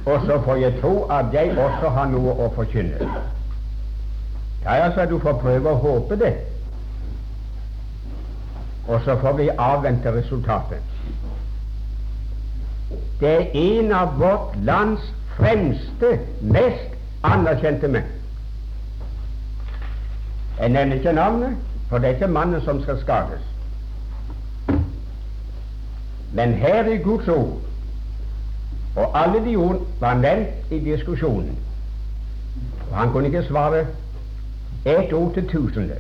og 0.06 0.26
så 0.26 0.42
får 0.46 0.56
jeg 0.56 0.74
tro 0.82 1.04
at 1.04 1.34
jeg 1.34 1.58
også 1.58 1.90
har 1.90 2.10
noe 2.12 2.34
å 2.36 2.50
forkynne. 2.56 3.12
Ja, 4.66 4.80
altså, 4.88 5.06
du 5.06 5.20
får 5.20 5.40
prøve 5.44 5.72
å 5.72 5.80
håpe 5.80 6.18
det, 6.20 6.34
og 8.88 9.02
så 9.06 9.16
får 9.22 9.38
vi 9.38 9.50
avvente 9.58 10.12
resultatet. 10.14 10.95
Det 13.20 13.30
er 13.30 13.46
en 13.54 13.92
av 13.92 14.18
vårt 14.20 14.56
lands 14.64 15.02
fremste, 15.38 16.20
mest 16.42 16.96
anerkjente 17.24 17.88
menn. 17.88 18.08
Jeg 20.60 20.70
nevner 20.70 20.96
ikke 20.96 21.14
navnet, 21.14 21.58
for 21.90 21.98
det 21.98 22.10
er 22.10 22.18
ikke 22.20 22.32
mannen 22.32 22.62
som 22.64 22.82
skal 22.84 23.00
skades. 23.02 23.44
Men 26.36 26.54
her 26.54 26.88
i 26.92 26.98
Guds 26.98 27.28
ord, 27.28 27.62
og 28.96 29.24
alle 29.24 29.44
de 29.46 29.56
ord 29.56 29.82
var 30.00 30.14
nevnt 30.20 30.72
i 30.72 30.80
diskusjonen, 30.80 31.58
og 32.92 32.98
han 32.98 33.12
kunne 33.12 33.28
ikke 33.28 33.48
svare 33.48 33.86
ett 34.86 35.14
ord 35.14 35.34
til 35.34 35.48
tusende. 35.50 35.98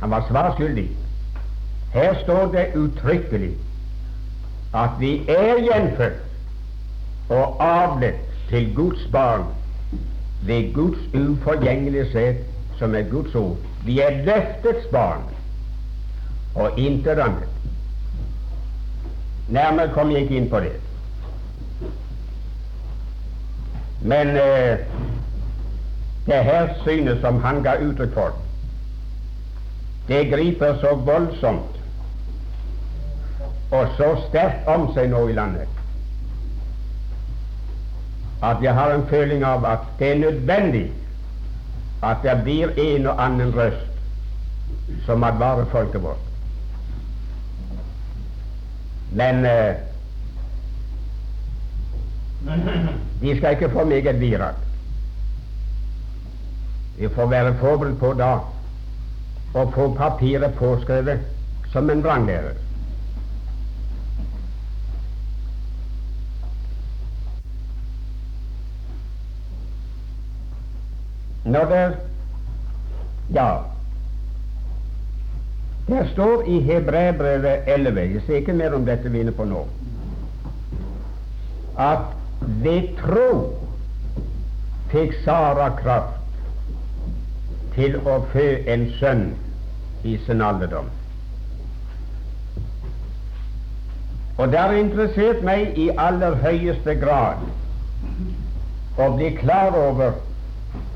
Han 0.00 0.10
var 0.10 0.24
svar 0.28 0.54
skyldig. 0.56 0.90
Her 1.92 2.14
står 2.22 2.52
det 2.52 2.66
uttrykkelig 2.76 3.56
at 4.74 4.90
vi 4.98 5.22
er 5.28 5.60
gjenfødt 5.62 6.12
og 7.28 7.56
avlet 7.64 8.14
til 8.48 8.74
Guds 8.74 9.08
barn 9.12 9.44
ved 10.42 10.74
Guds 10.74 11.14
uforgjengelighet, 11.14 12.36
som 12.78 12.94
er 12.94 13.02
Guds 13.02 13.34
ord. 13.34 13.56
Vi 13.84 14.00
er 14.00 14.10
løftets 14.10 14.86
barn 14.92 15.22
og 16.54 16.78
intet 16.78 17.18
annet. 17.18 17.48
Nærmere 19.48 19.92
kom 19.94 20.10
jeg 20.10 20.22
ikke 20.22 20.36
inn 20.36 20.50
på 20.50 20.60
det. 20.60 20.72
Men 24.00 24.28
eh, 24.36 24.78
det 26.26 26.44
her 26.44 26.68
synet 26.84 27.20
som 27.20 27.40
han 27.42 27.62
ga 27.62 27.78
uttrykk 27.82 28.12
for, 28.14 28.36
det 30.08 30.28
griper 30.30 30.76
så 30.80 30.94
voldsomt 31.04 31.77
og 33.70 33.90
så 33.96 34.14
sterkt 34.28 34.68
om 34.68 34.88
seg 34.94 35.10
nå 35.12 35.26
i 35.28 35.36
landet 35.36 35.78
at 38.42 38.62
jeg 38.62 38.74
har 38.74 38.94
en 38.94 39.06
føling 39.10 39.44
av 39.44 39.64
at 39.66 39.86
det 39.98 40.12
er 40.12 40.18
nødvendig 40.18 40.86
at 42.02 42.16
det 42.22 42.40
blir 42.44 42.70
en 42.78 43.06
og 43.06 43.22
annen 43.24 43.54
røst 43.56 45.04
som 45.06 45.24
advarer 45.24 45.64
folket 45.72 46.02
vårt. 46.02 46.22
Men 49.12 49.44
eh, 49.46 49.74
de 53.20 53.36
skal 53.36 53.50
ikke 53.56 53.70
få 53.70 53.84
meget 53.84 54.20
virak. 54.20 54.54
Vi 56.98 57.08
får 57.14 57.26
være 57.26 57.54
forberedt 57.58 57.98
på 57.98 58.12
da 58.18 58.30
å 59.54 59.66
få 59.74 59.90
papiret 59.98 60.54
påskrevet 60.54 61.18
som 61.72 61.90
en 61.90 62.04
vranglærer. 62.04 62.67
Når 71.48 71.64
det 71.64 71.96
Ja, 73.34 73.48
det 75.88 76.08
står 76.12 76.42
i 76.48 76.60
Hebreabrevet 76.60 77.58
11 77.66 78.00
Jeg 78.00 78.22
ser 78.26 78.36
ikke 78.36 78.52
mer 78.52 78.74
om 78.76 78.84
dette 78.84 79.08
vi 79.08 79.18
er 79.18 79.26
inne 79.26 79.32
på 79.32 79.44
nå. 79.44 79.62
At 81.78 82.12
ved 82.40 82.88
tro 83.00 83.30
fikk 84.92 85.16
Sara 85.24 85.70
kraft 85.80 86.44
til 87.76 87.96
å 88.04 88.18
fø 88.32 88.46
en 88.66 88.86
sønn 89.00 89.26
i 90.04 90.16
sin 90.26 90.44
alderdom. 90.44 90.88
Og 94.38 94.52
det 94.52 94.58
har 94.58 94.76
interessert 94.76 95.44
meg 95.44 95.76
i 95.80 95.88
aller 95.96 96.36
høyeste 96.44 96.94
grad 97.00 97.44
å 98.98 99.12
bli 99.16 99.32
klar 99.40 99.76
over 99.76 100.16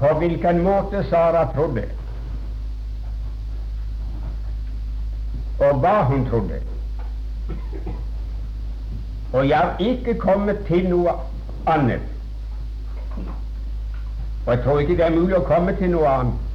på 0.02 0.12
hvilken 0.18 0.62
måte 0.66 1.04
Sara 1.08 1.44
trodde. 1.54 1.84
Og 5.62 5.82
hva 5.82 5.96
hun 6.10 6.24
trodde. 6.30 6.62
Og 9.32 9.48
jeg 9.48 9.58
har 9.58 9.76
ikke 9.80 10.14
kommet 10.14 10.64
til 10.66 10.88
noe 10.90 11.14
annet. 11.66 12.08
Og 14.46 14.54
jeg 14.54 14.64
tror 14.64 14.80
ikke 14.80 14.96
det 14.98 15.06
er 15.06 15.14
mulig 15.14 15.38
å 15.38 15.46
komme 15.46 15.76
til 15.78 15.94
noe 15.94 16.16
annet, 16.18 16.50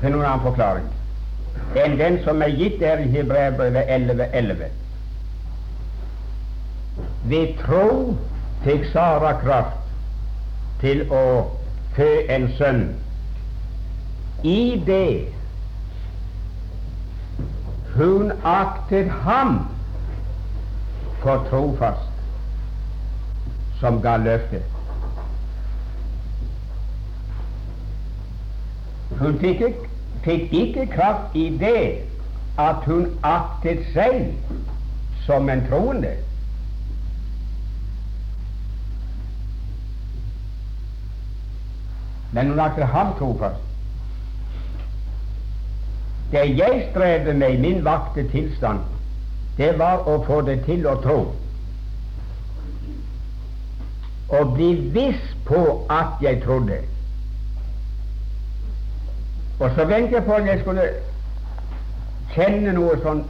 til 0.00 0.10
noen 0.10 0.26
annen 0.26 0.44
forklaring 0.48 0.90
enn 1.80 1.96
den 1.96 2.18
som 2.24 2.42
er 2.44 2.52
gitt 2.56 2.80
der 2.80 3.00
i 3.00 3.08
Hebreabrevet 3.08 3.88
11.11. 3.88 4.24
11. 4.32 4.64
Ved 7.24 7.54
tro 7.62 7.86
fikk 8.64 8.84
Sara 8.92 9.32
kraft 9.40 9.78
til 10.82 11.06
å 11.12 11.24
fø 11.96 12.08
en 12.28 12.48
sønn. 12.58 12.82
I 14.42 14.82
det 14.86 15.28
hun 17.94 18.32
aktet 18.44 19.10
ham 19.10 19.66
for 21.22 21.46
trofast, 21.50 22.08
som 23.80 24.00
ga 24.02 24.16
løftet. 24.16 24.62
Hun 29.20 29.38
fikk 29.38 29.60
ikke, 29.60 29.88
fikk 30.24 30.52
ikke 30.52 30.86
kraft 30.96 31.36
i 31.36 31.46
det 31.60 31.84
at 32.58 32.84
hun 32.86 33.06
aktet 33.22 33.84
seg 33.92 34.32
som 35.26 35.50
en 35.52 35.66
troende. 35.68 36.16
Men 42.32 42.48
hun 42.48 42.60
aktet 42.60 42.86
ham 42.86 43.14
trofast. 43.18 43.60
Det 46.32 46.58
jeg 46.58 46.88
strevde 46.90 47.34
med 47.34 47.52
i 47.52 47.60
min 47.60 47.84
vakte 47.84 48.28
tilstand, 48.28 48.78
det 49.56 49.78
var 49.78 50.08
å 50.08 50.16
få 50.24 50.40
det 50.40 50.62
til 50.64 50.86
å 50.88 50.94
tro. 51.04 51.18
Å 54.32 54.44
bli 54.54 54.70
viss 54.94 55.26
på 55.44 55.60
at 55.92 56.22
jeg 56.24 56.40
trodde. 56.44 56.78
Og 59.60 59.70
så 59.76 59.84
ventet 59.84 60.16
jeg 60.16 60.24
på 60.24 60.38
at 60.38 60.48
jeg 60.48 60.62
skulle 60.62 60.86
kjenne 62.32 62.72
noe 62.72 62.96
sånn 63.04 63.20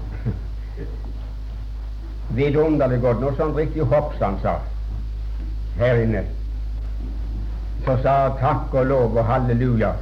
vidunderlig 2.38 3.00
godt, 3.02 3.18
noe 3.20 3.34
sånn 3.40 3.56
riktig 3.58 3.82
hoppsan 3.90 4.38
sa 4.44 4.60
her 5.82 6.04
inne. 6.04 6.22
Så 7.84 7.96
sa 8.02 8.16
takk 8.40 8.74
og 8.74 8.86
lov 8.86 9.16
og 9.16 9.24
halleluja. 9.26 9.92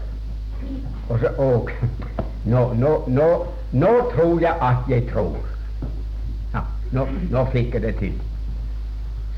Og 1.08 1.18
så 1.18 1.28
og, 1.38 1.70
nå, 2.44 2.72
nå, 2.74 2.90
nå, 3.08 3.28
nå 3.72 3.92
tror 4.14 4.40
jeg 4.40 4.54
at 4.62 4.88
jeg 4.88 5.06
tror. 5.12 5.36
Ja, 6.54 6.60
nå, 6.92 7.06
nå 7.30 7.44
fikk 7.52 7.74
jeg 7.74 7.82
det 7.82 7.94
til. 8.02 8.18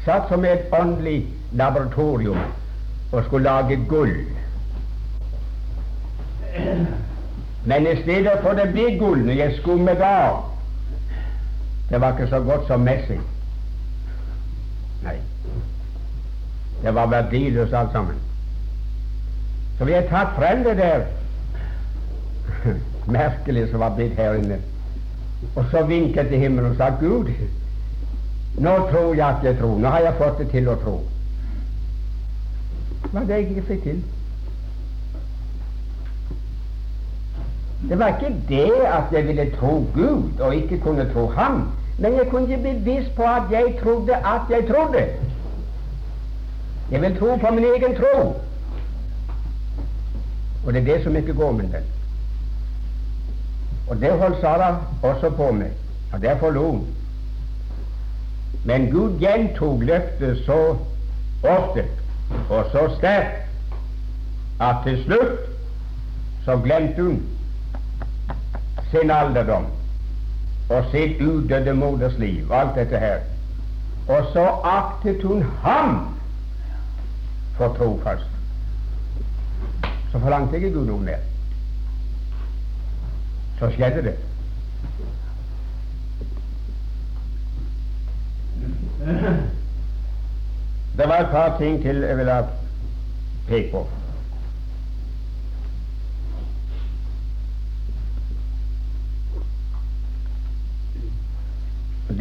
Satt 0.04 0.26
som 0.28 0.44
et 0.44 0.66
åndelig 0.74 1.26
laboratorium 1.52 2.38
og 3.12 3.24
skulle 3.24 3.44
lage 3.44 3.78
gull. 3.88 4.16
Men 7.64 7.86
i 7.86 8.02
stedet 8.02 8.40
for 8.42 8.58
det 8.58 8.72
ble 8.72 8.96
gull 8.98 9.22
når 9.22 9.38
jeg 9.38 9.54
skummet 9.60 10.02
av 10.02 10.48
Det 11.90 12.00
var 12.00 12.12
ikke 12.16 12.26
så 12.28 12.40
godt 12.40 12.66
som 12.66 12.80
messing. 12.80 13.22
Nei. 15.04 15.16
Det 16.82 16.94
var 16.94 17.06
verdiløst 17.06 17.74
alt 17.74 17.92
sammen. 17.92 18.18
Så 19.78 19.84
vi 19.84 19.96
har 19.96 20.08
tatt 20.10 20.36
frem 20.36 20.62
det 20.64 20.76
der 20.78 21.06
merkelige 23.18 23.70
som 23.70 23.80
var 23.80 23.96
blitt 23.96 24.16
her 24.16 24.38
inne. 24.38 24.58
Og 25.56 25.64
så 25.70 25.84
vinket 25.84 26.28
til 26.28 26.38
himmelen 26.38 26.70
og 26.70 26.76
sa 26.76 26.92
Gud, 27.00 27.30
nå 28.58 28.76
tror 28.90 29.14
jeg 29.14 29.26
at 29.26 29.44
jeg 29.44 29.58
tror. 29.58 29.78
Nå 29.78 29.88
har 29.88 29.98
jeg 30.06 30.18
fått 30.18 30.38
det 30.38 30.50
til 30.52 30.68
å 30.68 30.76
tro. 30.84 30.96
Hva 33.12 33.24
det 33.26 33.38
jeg 33.38 33.48
ikke 33.50 33.68
fikk 33.68 33.82
til? 33.88 34.02
Det 37.88 37.98
var 37.98 38.14
ikke 38.14 38.36
det 38.48 38.86
at 38.86 39.10
jeg 39.12 39.26
ville 39.26 39.50
tro 39.56 39.72
Gud 39.94 40.40
og 40.40 40.54
ikke 40.54 40.78
kunne 40.80 41.08
tro 41.12 41.26
Ham, 41.34 41.64
men 41.98 42.14
jeg 42.14 42.28
kunne 42.30 42.46
bli 42.46 42.56
bevisst 42.78 43.14
på 43.16 43.26
at 43.26 43.50
jeg 43.50 43.74
trodde 43.82 44.16
at 44.16 44.50
jeg 44.50 44.68
trodde. 44.68 45.02
Jeg 46.90 47.02
vil 47.02 47.18
tro 47.18 47.36
på 47.36 47.54
min 47.54 47.64
egen 47.64 47.96
tro. 47.98 48.34
Og 50.64 50.72
det 50.72 50.80
er 50.80 50.94
det 50.94 51.04
som 51.04 51.16
ikke 51.16 51.34
går 51.34 51.52
med 51.52 51.64
den. 51.64 51.84
Og 53.88 54.00
det 54.00 54.18
holdt 54.18 54.40
Sara 54.40 54.76
også 55.02 55.30
på 55.30 55.52
med, 55.52 55.70
og 56.12 56.22
derfor 56.22 56.50
lo 56.50 56.70
hun. 56.70 56.86
Men 58.64 58.90
Gud 58.90 59.18
gjentok 59.18 59.82
løftet 59.82 60.42
så 60.46 60.76
ofte 61.42 61.84
og 62.50 62.64
så 62.72 62.94
sterkt 62.98 63.42
at 64.60 64.76
til 64.84 65.04
slutt 65.04 65.40
så 66.44 66.56
glemte 66.64 67.02
hun 67.02 67.22
sin 68.90 69.10
alderdom 69.10 69.66
og 70.70 70.84
sitt 70.90 71.20
udødde 71.20 71.74
moders 71.74 72.18
liv, 72.18 72.52
alt 72.52 72.74
dette 72.74 72.98
her. 72.98 73.18
Og 74.08 74.26
så 74.32 74.46
aktet 74.64 75.22
hun 75.22 75.42
ham 75.62 76.16
for 77.56 77.74
trofast. 77.78 78.41
Så 80.12 80.18
forlangte 80.20 80.58
jeg 80.60 80.72
Gud 80.72 80.84
noe 80.86 81.00
mer. 81.00 81.20
Så 83.58 83.70
skjedde 83.72 84.02
det. 84.04 84.16
Det 90.98 91.08
var 91.08 91.16
et 91.22 91.30
par 91.30 91.56
ting 91.58 91.80
til 91.82 92.04
jeg 92.04 92.18
ville 92.18 92.34
peke 93.48 93.70
på. 93.70 93.86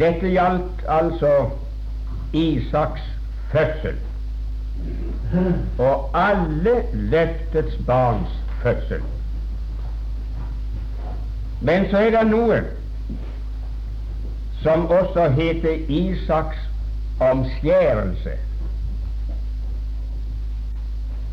Dette 0.00 0.32
gjaldt 0.32 0.86
altså 0.88 1.50
Isaks 2.32 3.04
fødsel 3.52 4.00
og 5.78 6.10
alle 6.14 6.82
løftets 6.92 7.76
barns 7.86 8.28
fødsel. 8.62 9.00
Men 11.60 11.90
så 11.90 11.96
er 11.96 12.10
det 12.10 12.26
noe 12.30 12.62
som 14.62 14.86
også 14.86 15.28
heter 15.28 15.78
Isaks 15.88 16.58
omskjærelse. 17.20 18.34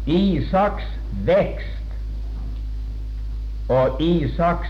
Isaks 0.06 0.84
vekst 1.26 1.94
og 3.70 4.02
Isaks 4.02 4.70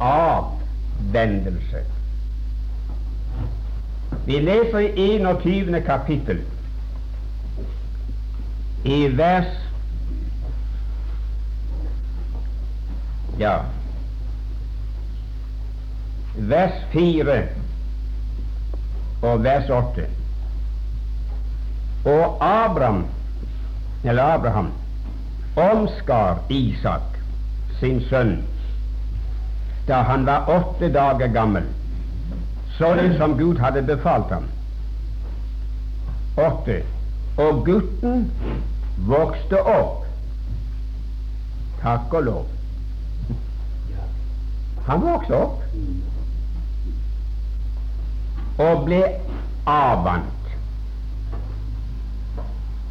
avvendelse. 0.00 1.84
Vi 4.26 4.32
leser 4.32 4.78
i 4.78 5.16
21. 5.16 5.82
kapittel 5.86 6.40
i 8.86 9.00
vers 9.18 9.54
Ja 13.40 13.56
vers 16.36 16.72
4 16.92 17.42
og 19.22 19.44
vers 19.44 19.70
8. 19.70 20.04
Og 22.04 22.44
Abraham, 22.44 23.06
eller 24.04 24.22
Abraham, 24.22 24.72
omskar 25.56 26.38
Isak, 26.48 27.16
sin 27.80 28.00
sønn, 28.10 28.42
da 29.88 30.02
han 30.02 30.26
var 30.26 30.50
åtte 30.50 30.92
dager 30.92 31.32
gammel, 31.32 31.64
sånn 32.76 33.16
som 33.16 33.36
Gud 33.40 33.58
hadde 33.62 33.82
befalt 33.88 34.30
ham. 34.30 34.50
Åtte. 36.36 36.82
Og 37.40 37.64
gutten 37.64 38.28
vokste 38.96 39.62
opp. 39.62 40.04
Takk 41.82 42.14
og 42.14 42.22
lov. 42.22 42.46
Han 44.86 45.00
vokste 45.02 45.34
opp 45.36 45.62
og 48.62 48.84
ble 48.86 49.02
avvant. 49.66 50.32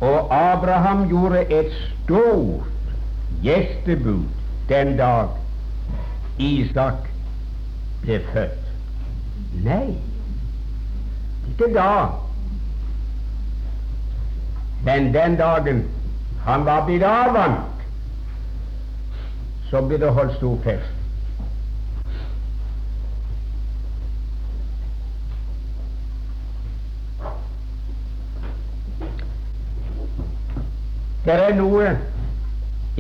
Og 0.05 0.33
Abraham 0.35 1.07
gjorde 1.09 1.45
et 1.49 1.71
stort 1.79 2.67
gjestebud 3.41 4.27
den 4.69 4.97
dag 4.97 5.29
Isak 6.37 7.07
ble 8.03 8.19
født. 8.33 8.61
Nei, 9.63 9.95
ikke 11.49 11.71
da. 11.73 12.24
Men 14.85 15.13
den 15.13 15.37
dagen 15.37 15.83
han 16.45 16.65
var 16.65 16.85
blitt 16.85 17.03
avvant, 17.03 17.85
så 19.69 19.81
ble 19.81 19.97
det 19.97 20.11
holdt 20.13 20.35
stor 20.37 20.59
fest. 20.63 20.91
Det 31.25 31.33
er 31.33 31.57
noe 31.57 31.95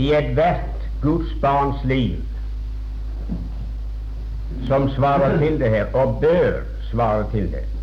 i 0.01 0.09
ethvert 0.17 0.89
Guds 1.05 1.37
barns 1.43 1.85
liv 1.85 2.17
som 4.65 4.89
svarer 4.95 5.37
til 5.37 5.59
det 5.61 5.69
her, 5.69 5.93
og 5.93 6.17
bør 6.25 6.63
svare 6.89 7.29
til 7.31 7.51
det. 7.53 7.74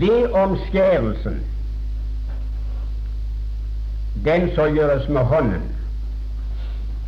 Ved 0.00 0.32
omskjærelsen, 0.32 1.40
den 4.24 4.50
som 4.54 4.74
gjøres 4.74 5.08
med 5.08 5.20
hånden, 5.20 5.62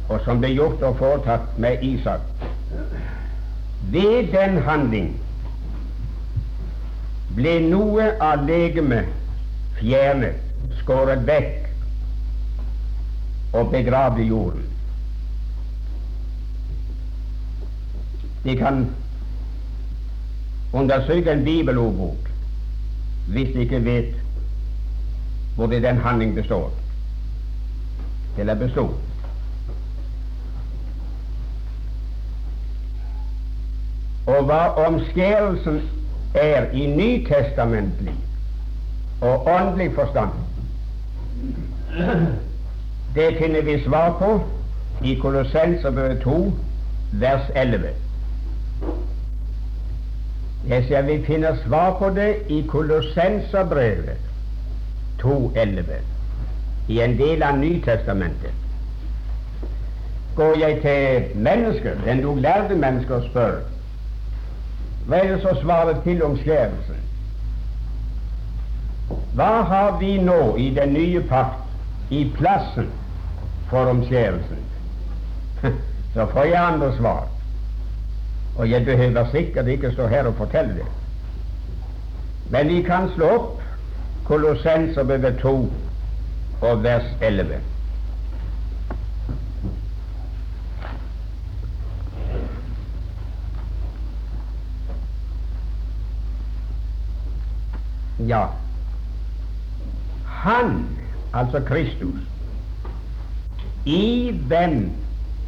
og 0.09 0.21
som 0.25 0.39
ble 0.41 0.49
gjort 0.55 0.83
og 0.83 0.97
foretatt 0.97 1.59
med 1.61 1.83
Isak, 1.85 2.21
ved 3.93 4.31
den 4.33 4.63
handling 4.65 5.11
ble 7.37 7.59
noe 7.67 8.07
av 8.25 8.47
legemet 8.49 9.11
fjernet, 9.81 10.41
skåret 10.81 11.27
vekk 11.29 11.69
og 13.59 13.69
begravd 13.75 14.23
i 14.25 14.31
jorden. 14.31 14.65
De 18.45 18.57
kan 18.57 18.87
undersøke 20.73 21.33
en 21.33 21.45
bibelordbok 21.45 22.28
hvis 23.29 23.53
de 23.55 23.61
ikke 23.61 23.85
vet 23.85 24.15
hvor 25.59 25.67
det 25.67 25.83
den 25.83 25.97
handling 25.97 26.35
består, 26.35 26.73
eller 28.39 28.55
bestod. 28.55 28.89
Og 34.27 34.45
hva 34.45 34.61
omskjærelsen 34.87 35.81
er 36.35 36.71
i 36.71 36.87
nytestamentlig 36.87 38.15
og 39.21 39.47
åndelig 39.47 39.95
forstand, 39.95 40.31
det 43.15 43.37
finner 43.39 43.63
vi 43.63 43.83
svar 43.85 44.19
på 44.19 44.41
i 45.05 45.15
Kolossenserbrevet 45.15 46.21
2, 46.21 46.53
vers 47.13 47.51
11. 47.55 47.89
Jeg 50.69 50.85
ser 50.89 51.03
vi 51.03 51.25
finner 51.25 51.57
svar 51.67 51.97
på 51.99 52.11
det 52.15 52.37
i 52.49 52.61
Kolossenserbrevet 52.69 54.19
2.11, 55.23 55.83
i 56.89 57.01
en 57.01 57.17
del 57.19 57.43
av 57.43 57.57
Nytestamentet. 57.59 58.53
Går 60.37 60.59
jeg 60.59 60.81
til 60.83 61.41
mennesker, 61.43 61.97
den 62.05 62.23
du 62.23 62.35
lærde 62.35 62.77
mennesker, 62.77 63.15
og 63.15 63.31
spør 63.31 63.59
hva 65.09 65.17
er 65.17 65.31
det 65.33 65.41
som 65.41 65.57
svarer 65.57 66.03
til 66.05 66.23
omskjærelsen? 66.23 66.97
Hva 69.39 69.63
har 69.71 69.95
vi 70.01 70.19
nå 70.21 70.57
i 70.61 70.69
den 70.77 70.93
nye 70.93 71.23
pakt 71.31 72.13
i 72.13 72.27
plassen 72.37 72.91
for 73.71 73.89
omskjærelsen? 73.89 74.61
Så 76.15 76.27
får 76.27 76.45
jeg 76.45 76.61
andre 76.61 76.93
svar. 76.99 77.25
Og 78.59 78.71
jeg 78.71 78.85
behøver 78.85 79.31
sikkert 79.31 79.67
ikke 79.67 79.93
stå 79.93 80.07
her 80.07 80.27
og 80.27 80.35
fortelle 80.35 80.75
det. 80.75 80.87
Men 82.51 82.69
vi 82.69 82.83
kan 82.83 83.11
slå 83.15 83.27
opp 83.27 83.63
Kolossenserbrevet 84.25 85.39
2 85.39 85.73
og 86.61 86.83
vers 86.83 87.05
11. 87.23 87.61
Ja, 98.29 98.47
han, 100.27 100.87
altså 101.35 101.61
Kristus, 101.61 102.21
i 103.87 104.31
hvem 104.47 104.91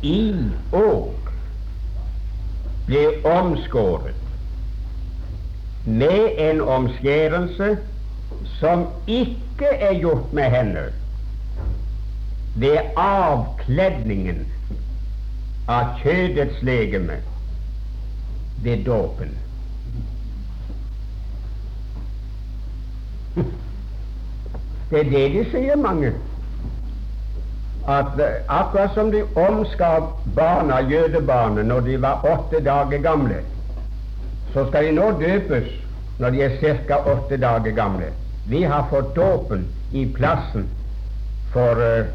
i 0.03 0.35
og 0.73 1.15
ble 2.87 3.05
omskåret 3.25 4.15
med 5.85 6.39
en 6.39 6.61
omskjærelse 6.61 7.77
som 8.59 8.87
ikke 9.07 9.67
er 9.67 9.99
gjort 10.01 10.33
med 10.33 10.51
hender, 10.51 10.91
ved 12.55 12.79
avkledningen 12.97 14.47
av 15.69 15.85
kjødets 16.03 16.63
legeme 16.63 17.21
ved 18.63 18.85
dåpen. 18.85 19.39
Det 24.91 24.99
er 24.99 25.11
det 25.11 25.27
de 25.33 25.45
sier, 25.53 25.77
mange. 25.79 26.13
At 27.89 28.19
uh, 28.19 28.25
akkurat 28.47 28.95
som 28.95 29.11
de 29.11 29.23
omskar 29.35 30.13
barna, 30.37 30.81
jødebarna, 30.81 31.63
når 31.63 31.81
de 31.81 32.03
var 32.03 32.25
åtte 32.25 32.65
dager 32.65 32.99
gamle, 33.03 33.43
så 34.53 34.67
skal 34.69 34.85
de 34.85 34.93
nå 34.93 35.11
døpes 35.21 35.69
når 36.19 36.31
de 36.31 36.43
er 36.43 36.57
ca. 36.61 36.99
åtte 37.13 37.37
dager 37.37 37.73
gamle. 37.73 38.13
Vi 38.47 38.63
har 38.63 38.87
fått 38.91 39.15
dåpen 39.17 39.69
i 39.93 40.07
plassen 40.15 40.69
for 41.53 41.81
uh, 41.81 42.07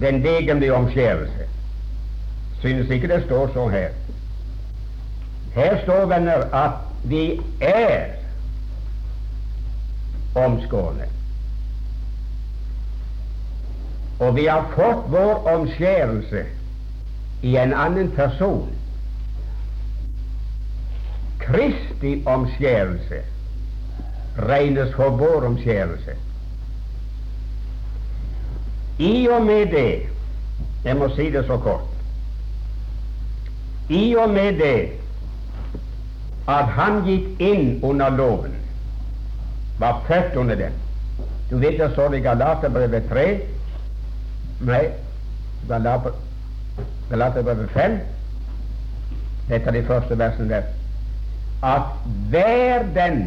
den 0.00 0.22
legemlige 0.22 0.74
omskjærelse. 0.74 1.48
Synes 2.60 2.90
ikke 2.90 3.08
det 3.08 3.22
står 3.24 3.50
så 3.54 3.68
her. 3.68 3.88
Her 5.54 5.82
står, 5.82 6.06
venner, 6.06 6.48
at 6.54 6.70
vi 7.04 7.40
er 7.60 8.06
omskårne. 10.34 11.06
Og 14.18 14.36
vi 14.36 14.46
har 14.46 14.66
fått 14.74 15.10
vår 15.10 15.48
omskjærelse 15.54 16.44
i 17.42 17.56
en 17.56 17.74
annen 17.74 18.10
person. 18.16 18.70
Kristi 21.40 22.22
omskjærelse 22.26 23.20
regnes 24.38 24.94
for 24.94 25.16
vår 25.18 25.46
omskjærelse. 25.46 26.16
I 28.98 29.28
og 29.28 29.42
med 29.46 29.66
det 29.66 30.02
Jeg 30.84 30.96
må 30.96 31.08
si 31.16 31.30
det 31.30 31.46
så 31.46 31.56
kort. 31.56 31.88
I 33.88 34.14
og 34.14 34.30
med 34.30 34.52
det 34.60 34.90
at 36.48 36.68
han 36.76 36.98
gikk 37.06 37.40
inn 37.40 37.78
under 37.82 38.12
loven, 38.12 38.52
var 39.80 40.02
født 40.08 40.36
under 40.36 40.54
den 40.60 40.76
Du 41.50 41.56
vet 41.58 41.78
det 41.80 41.90
står 41.92 42.14
i 42.14 42.20
Galaterbrevet 42.20 43.08
3 43.08 43.24
Nei, 44.60 44.88
Galaterbrevet 47.10 47.70
5 47.74 48.00
et 49.50 49.66
av 49.66 49.72
de 49.76 49.82
første 49.84 50.18
versene 50.18 50.48
der 50.48 50.62
at 51.64 51.82
hver 52.30 52.84
den 52.94 53.22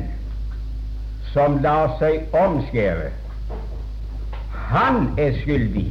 som 1.34 1.58
lar 1.62 1.96
seg 2.00 2.34
omskjære, 2.38 3.10
han 4.70 5.08
er 5.18 5.34
skyldig 5.42 5.88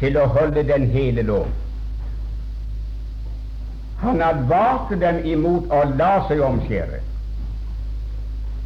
til 0.00 0.18
å 0.18 0.26
holde 0.34 0.64
den 0.66 0.88
hele 0.90 1.22
lov. 1.28 1.46
Han 4.00 4.22
advarte 4.24 4.96
dem 5.00 5.20
imot 5.28 5.70
å 5.70 5.82
la 5.98 6.12
seg 6.28 6.42
omskjære. 6.42 7.02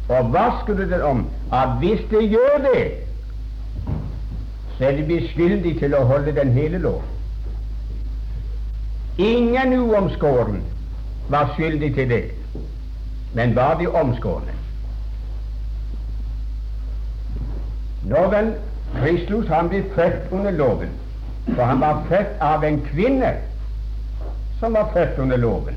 Og 0.09 0.29
hva 0.31 0.45
skulle 0.61 0.87
det 0.89 1.01
om? 1.03 1.25
At 1.53 1.77
hvis 1.81 2.01
de 2.09 2.21
gjør 2.23 2.61
det, 2.65 2.85
så 4.77 4.85
er 4.85 4.97
de 4.97 5.03
beskyldige 5.07 5.79
til 5.79 5.95
å 5.95 6.05
holde 6.09 6.35
den 6.35 6.51
hele 6.51 6.77
lov. 6.83 7.03
Ingen 9.17 9.77
uomskåren 9.79 10.63
var 11.31 11.53
skyldig 11.55 11.93
til 11.95 12.09
det 12.09 12.23
men 13.35 13.55
var 13.55 13.73
de 13.79 13.87
omskårne. 13.87 14.53
Nå 18.03 18.21
vel, 18.31 18.53
Kristus 18.95 19.49
han 19.51 19.67
ble 19.69 19.81
født 19.95 20.31
under 20.31 20.55
loven, 20.55 20.93
for 21.49 21.63
han 21.67 21.83
var 21.83 22.05
født 22.07 22.39
av 22.39 22.63
en 22.63 22.79
kvinne 22.87 23.33
som 24.61 24.77
var 24.77 24.87
født 24.93 25.19
under 25.19 25.37
loven. 25.37 25.75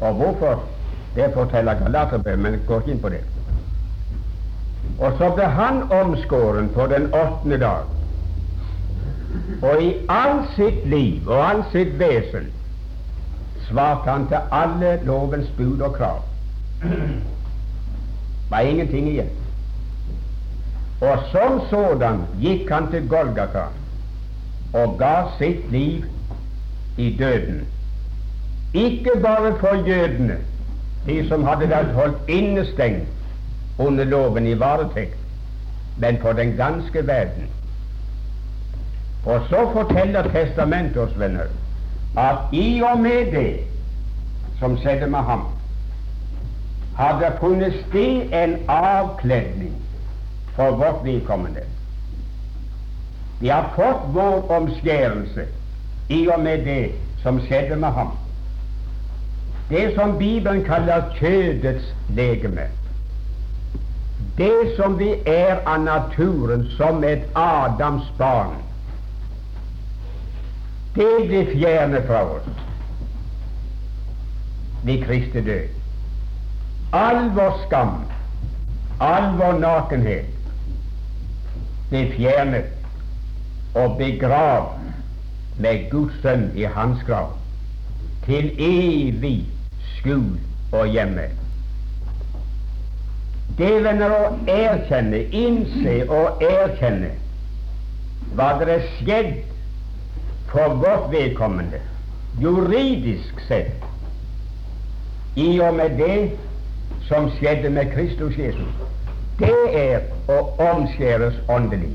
Og 0.00 0.14
hvorfor? 0.14 0.62
Det 1.16 1.32
forteller 1.34 1.80
Galaterbrevet, 1.80 2.38
men 2.38 2.52
jeg 2.52 2.66
går 2.68 2.84
ikke 2.84 2.94
inn 2.94 3.02
på 3.02 3.10
det. 3.10 3.24
Og 4.98 5.12
så 5.18 5.30
ble 5.34 5.44
han 5.44 5.82
omskåren 5.92 6.68
på 6.74 6.86
den 6.86 7.08
åttende 7.14 7.58
dag. 7.60 7.84
Og 9.62 9.82
i 9.82 9.92
all 10.08 10.44
sitt 10.56 10.86
liv 10.88 11.28
og 11.28 11.42
all 11.50 11.64
sitt 11.72 11.98
vesen 12.00 12.52
svarte 13.68 14.10
han 14.10 14.26
til 14.30 14.38
alle 14.52 14.98
lovens 15.04 15.48
bud 15.56 15.80
og 15.80 15.94
krav. 15.94 16.22
var 18.50 18.60
ingenting 18.60 19.08
igjen. 19.08 19.30
Og 21.00 21.18
som 21.32 21.60
sådan 21.70 22.22
gikk 22.40 22.70
han 22.70 22.90
til 22.90 23.08
Golgata 23.08 23.66
og 24.72 24.98
ga 24.98 25.14
sitt 25.38 25.70
liv 25.70 26.04
i 26.96 27.16
døden. 27.18 27.66
Ikke 28.74 29.10
bare 29.22 29.52
for 29.60 29.88
jødene, 29.88 30.36
de 31.06 31.28
som 31.28 31.44
hadde 31.44 31.68
vært 31.70 31.92
holdt 31.94 32.28
innestengt 32.28 33.15
under 33.78 34.04
loven 34.04 34.46
i 34.46 34.54
varetekt, 34.54 35.18
men 35.96 36.18
for 36.18 36.32
den 36.32 36.56
ganske 36.56 37.06
verden. 37.06 37.48
Og 39.26 39.40
så 39.48 39.70
forteller 39.72 40.22
testamentet 40.22 40.96
oss, 41.02 41.18
venner, 41.18 41.50
at 42.16 42.52
i 42.52 42.82
og 42.82 43.00
med 43.00 43.32
det 43.32 43.60
som 44.58 44.78
skjedde 44.78 45.06
med 45.10 45.18
ham, 45.18 45.48
har 46.96 47.18
det 47.20 47.32
funnet 47.40 47.74
sted 47.88 48.32
en 48.32 48.56
avkledning 48.68 49.74
for 50.54 50.70
vårt 50.70 51.04
vedkommende. 51.04 51.60
Vi 53.40 53.48
har 53.48 53.72
fått 53.76 54.14
vår 54.14 54.46
omskjærelse 54.50 55.44
i 56.08 56.28
og 56.28 56.40
med 56.40 56.64
det 56.64 56.92
som 57.22 57.40
skjedde 57.40 57.76
med 57.76 57.92
ham. 57.92 58.14
Det 59.68 59.92
som 59.94 60.18
Bibelen 60.18 60.64
kaller 60.64 61.10
kjødets 61.18 61.94
legeme. 62.08 62.70
Det 64.36 64.76
som 64.76 64.98
vi 64.98 65.14
er 65.26 65.62
av 65.64 65.80
naturen 65.80 66.66
som 66.76 67.04
et 67.04 67.24
Adams 67.34 68.08
barn, 68.18 68.58
det 70.96 71.28
blir 71.28 71.48
fjernet 71.52 72.04
fra 72.08 72.20
oss 72.34 72.50
ved 74.84 75.04
Kristi 75.04 75.40
død. 75.40 75.72
All 76.92 77.30
vår 77.36 77.56
skam, 77.66 77.94
all 79.00 79.32
vår 79.40 79.58
nakenhet 79.60 80.28
blir 81.90 82.12
fjernet 82.16 82.68
og 83.76 83.96
begravd 83.98 84.84
med 85.64 85.88
Guds 85.90 86.20
sønn 86.22 86.50
i 86.56 86.68
hans 86.76 87.00
grav 87.08 87.32
til 88.28 88.52
evig 88.60 89.38
skjul 89.96 90.36
og 90.72 90.88
hjemme. 90.92 91.28
Det 93.58 93.74
venner 93.84 94.12
å 94.12 94.22
erkjenne, 94.50 95.22
innse 95.32 95.98
og 96.12 96.42
erkjenne 96.44 97.12
hva 98.36 98.48
det 98.60 98.72
er 98.74 98.88
skjedd 98.98 99.36
for 100.50 100.74
vårt 100.82 101.06
vedkommende, 101.12 101.80
juridisk 102.42 103.40
sett, 103.48 103.86
i 105.36 105.60
og 105.60 105.78
med 105.78 105.96
det 106.00 106.18
som 107.08 107.30
skjedde 107.38 107.70
med 107.70 107.92
Kristus 107.94 108.36
Jesus, 108.40 108.82
det 109.38 109.54
er 109.78 110.04
å 110.32 110.40
omskjæres 110.72 111.38
åndelig. 111.52 111.92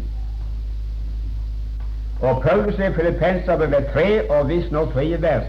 Og 2.21 2.41
Paulus 2.41 2.77
i 2.77 2.91
Filippensabrevet 2.93 3.87
3 3.93 4.09
og 4.29 4.49
visstnok 4.49 4.93
3 4.93 5.21
vers 5.21 5.47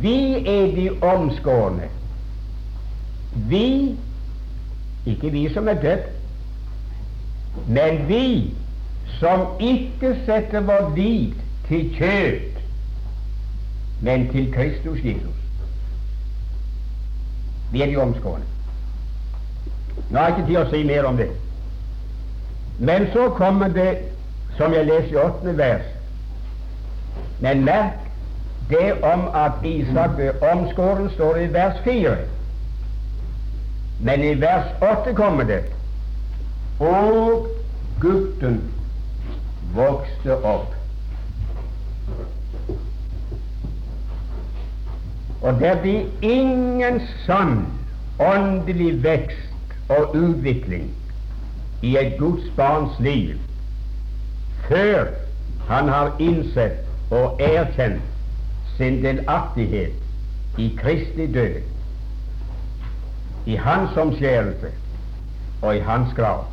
Vi 0.00 0.46
er 0.48 0.70
de 0.76 0.90
omskårne. 1.04 1.88
Vi, 3.48 3.96
ikke 5.06 5.30
vi 5.30 5.48
som 5.54 5.68
er 5.68 5.80
døpt, 5.82 6.10
men 7.66 8.08
vi 8.08 8.54
som 9.18 9.46
ikke 9.60 10.16
setter 10.26 10.60
vår 10.60 10.92
lit 10.96 11.36
til 11.68 11.90
kjøtt, 11.96 12.60
men 14.00 14.28
til 14.32 14.52
Kristus 14.52 15.04
Jesus. 15.04 15.36
Vi 17.72 17.82
er 17.82 17.86
de 17.86 17.96
omskårne. 17.96 18.44
Nå 20.10 20.18
har 20.18 20.28
jeg 20.28 20.38
ikke 20.38 20.48
tid 20.48 20.58
å 20.58 20.68
si 20.70 20.82
mer 20.86 21.06
om 21.06 21.16
det. 21.16 21.28
Men 22.78 23.06
så 23.12 23.28
kommer 23.36 23.68
det, 23.68 23.98
som 24.56 24.72
jeg 24.74 24.86
leser 24.88 25.12
i 25.12 25.16
åttende 25.20 25.56
vers 25.58 25.84
Men 27.40 27.64
merk 27.64 28.00
det 28.68 29.04
om 29.04 29.22
at 29.34 29.64
Isak 29.64 30.16
ble 30.16 30.32
omskåren, 30.52 31.10
står 31.10 31.36
i 31.36 31.46
vers 31.52 31.78
fire. 31.84 32.16
Men 34.00 34.24
i 34.24 34.34
vers 34.40 34.66
8 34.82 35.14
kommer 35.14 35.44
det 35.44 35.64
Og 36.80 37.48
gutten 38.00 38.60
vokste 39.74 40.36
opp. 40.44 40.74
Og 45.42 45.60
det 45.60 45.74
blir 45.82 46.08
ingen 46.22 47.00
sann 47.26 47.66
åndelig 48.20 49.02
vekst 49.04 49.76
og 49.88 50.16
utvikling 50.16 50.90
i 51.82 51.96
et 51.96 52.18
Guds 52.18 52.50
barns 52.56 52.98
liv 53.00 53.36
før 54.68 55.06
han 55.68 55.88
har 55.88 56.12
innsett 56.20 56.84
og 57.10 57.40
erkjent 57.42 58.02
sin 58.76 59.00
delaktighet 59.02 60.58
i 60.58 60.68
Kristi 60.78 61.26
død, 61.32 61.60
i 63.46 63.56
hans 63.56 63.96
omskjærelse 63.96 64.70
og 65.62 65.76
i 65.76 65.80
hans 65.80 66.14
grav. 66.14 66.44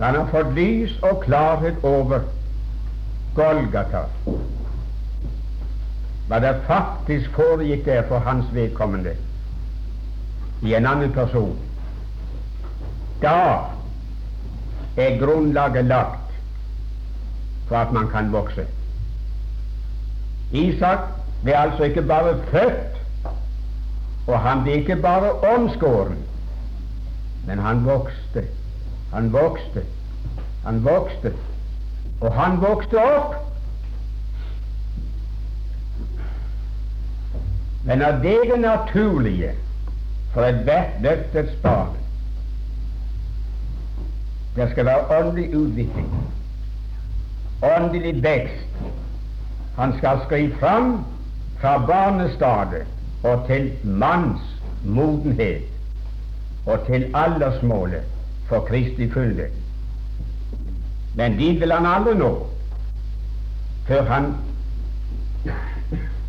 Han 0.00 0.14
har 0.14 0.28
fått 0.30 0.52
lys 0.54 0.92
og 1.02 1.22
klarhet 1.24 1.82
over 1.82 2.20
Golgata, 3.34 4.04
hva 6.28 6.38
det 6.42 6.54
faktisk 6.66 7.34
foregikk 7.34 7.84
der 7.86 8.04
for 8.08 8.22
hans 8.22 8.46
vedkommende 8.54 9.14
i 10.62 10.74
en 10.74 10.86
annen 10.86 11.12
person. 11.12 11.56
Da 13.22 13.34
er 14.96 15.18
grunnlaget 15.18 15.84
lagt 15.84 16.34
for 17.68 17.76
at 17.76 17.92
man 17.92 18.08
kan 18.10 18.32
vokse. 18.32 18.66
Isak 20.52 20.98
ble 21.42 21.56
altså 21.56 21.82
ikke 21.90 22.02
bare 22.02 22.38
født, 22.50 22.97
og 24.28 24.40
han 24.40 24.62
ble 24.62 24.72
ikke 24.82 24.96
bare 24.96 25.30
omskåren, 25.56 26.18
men 27.46 27.58
han 27.58 27.84
vokste, 27.84 28.42
han 29.12 29.32
vokste, 29.32 29.84
han 30.64 30.82
vokste, 30.84 31.32
og 32.20 32.34
han 32.36 32.58
vokste 32.60 33.00
opp. 33.00 33.38
Men 37.88 38.04
av 38.04 38.20
det 38.22 38.36
det 38.50 38.58
naturlige 38.60 39.54
for 40.34 40.44
ethvert 40.44 41.00
løftets 41.00 41.54
barn 41.62 41.94
Det 44.56 44.66
skal 44.70 44.84
være 44.84 45.20
åndelig 45.20 45.54
utvikling, 45.54 46.08
åndelig 47.62 48.22
vekst. 48.22 48.84
Han 49.76 49.94
skal 49.98 50.20
skrive 50.26 50.56
fram 50.58 51.04
fra 51.60 51.78
barnestadiet 51.86 52.97
og 53.22 53.46
til 53.46 53.72
manns 53.84 54.40
modenhet 54.84 55.62
og 56.66 56.86
til 56.86 57.10
aldersmålet 57.14 58.02
for 58.48 58.60
Kristi 58.60 59.10
fylde. 59.10 59.46
Men 61.14 61.36
dit 61.38 61.60
vil 61.60 61.72
han 61.72 61.86
aldri 61.86 62.14
nå 62.18 62.46
før 63.88 64.02
han 64.04 64.34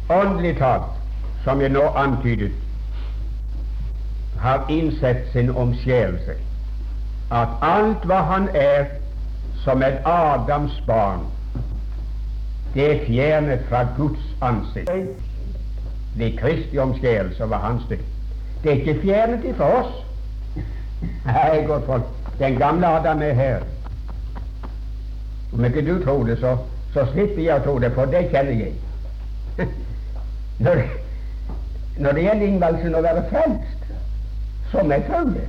åndelig 0.09 0.57
talt 0.57 0.95
som 1.43 1.61
jeg 1.61 1.69
nå 1.69 1.83
antydet, 1.95 2.51
har 4.39 4.65
innsett 4.69 5.31
sin 5.31 5.49
omskjærelse, 5.49 6.35
at 7.31 7.47
alt 7.61 8.05
hva 8.07 8.21
han 8.31 8.47
er 8.53 8.85
som 9.63 9.83
et 9.83 9.99
Adams 10.05 10.83
barn, 10.87 11.25
det 12.73 12.85
er 12.91 13.05
fjernet 13.05 13.65
fra 13.69 13.83
Guds 13.97 14.23
ansikt 14.41 15.28
ved 16.15 16.37
Kristi 16.37 16.77
omskjærelse 16.77 17.43
over 17.43 17.57
hans 17.57 17.83
død. 17.89 17.97
Det 18.63 18.71
er 18.71 18.75
ikke 18.75 19.01
fjernet 19.01 19.45
ifra 19.45 19.67
oss. 19.81 20.05
Nei, 21.25 21.63
godt 21.67 21.85
folk, 21.85 22.03
den 22.39 22.57
gamle 22.57 22.87
Adam 22.87 23.21
er 23.21 23.33
her. 23.33 23.59
Om 25.53 25.65
ikke 25.65 25.85
du 25.85 26.03
tror 26.03 26.23
det, 26.23 26.39
så, 26.39 26.57
så 26.93 27.05
slipper 27.11 27.43
jeg 27.43 27.61
å 27.61 27.63
tro 27.63 27.77
det, 27.79 27.91
for 27.95 28.05
det 28.11 28.27
kjenner 28.33 28.59
jeg. 28.59 28.73
Når, 30.65 30.81
når 31.97 32.17
det 32.17 32.23
gjelder 32.23 32.47
innvalgelsen 32.47 32.95
å 32.95 33.01
være 33.03 33.21
frelst, 33.29 33.85
så 34.71 34.83
må 34.83 34.97
jeg 34.97 35.05
tro 35.07 35.21
det. 35.29 35.45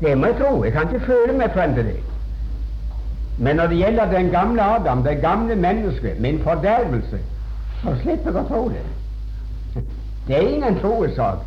Det 0.00 0.12
må 0.18 0.28
jeg 0.28 0.36
tro. 0.38 0.50
Jeg 0.64 0.74
kan 0.74 0.92
ikke 0.92 1.06
føle 1.06 1.38
meg 1.38 1.54
frem 1.56 1.74
til 1.74 1.88
det. 1.88 1.96
Men 3.38 3.56
når 3.56 3.72
det 3.72 3.78
gjelder 3.80 4.12
den 4.12 4.30
gamle 4.30 4.62
Adam, 4.62 5.02
det 5.02 5.20
gamle 5.22 5.56
mennesket, 5.56 6.20
min 6.20 6.42
fordervelse, 6.42 7.18
så 7.82 7.94
slipper 8.02 8.32
jeg 8.32 8.42
å 8.42 8.48
tro 8.48 8.62
det. 8.72 8.84
Det 10.26 10.36
er 10.36 10.48
ingen 10.48 10.78
troesak. 10.80 11.44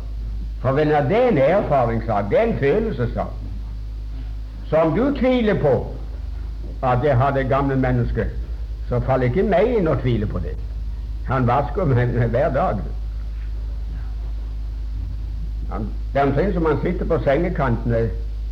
For 0.62 0.78
det 0.78 0.92
er 0.94 1.28
en 1.28 1.38
erfaringssak, 1.38 2.30
det 2.30 2.38
er 2.38 2.42
en 2.42 2.58
følelsessak. 2.58 3.38
Om 4.72 4.94
du 4.96 5.18
tviler 5.18 5.58
på 5.60 5.72
at 6.82 7.04
jeg 7.04 7.16
har 7.16 7.30
det 7.30 7.48
gamle 7.48 7.76
mennesket, 7.76 8.30
så 8.88 9.00
faller 9.00 9.28
ikke 9.28 9.42
meg 9.42 9.74
inn 9.76 9.88
å 9.88 9.98
tvile 10.00 10.26
på 10.26 10.40
det. 10.42 10.54
Han 11.28 11.46
vasker 11.46 11.84
meg 11.90 12.14
hver 12.32 12.48
dag. 12.54 12.80
Han, 15.72 15.86
det 16.12 16.20
er 16.20 16.26
omtrent 16.26 16.54
som 16.54 16.66
han 16.66 16.80
sitter 16.82 17.08
på 17.08 17.18
sengekanten 17.24 17.94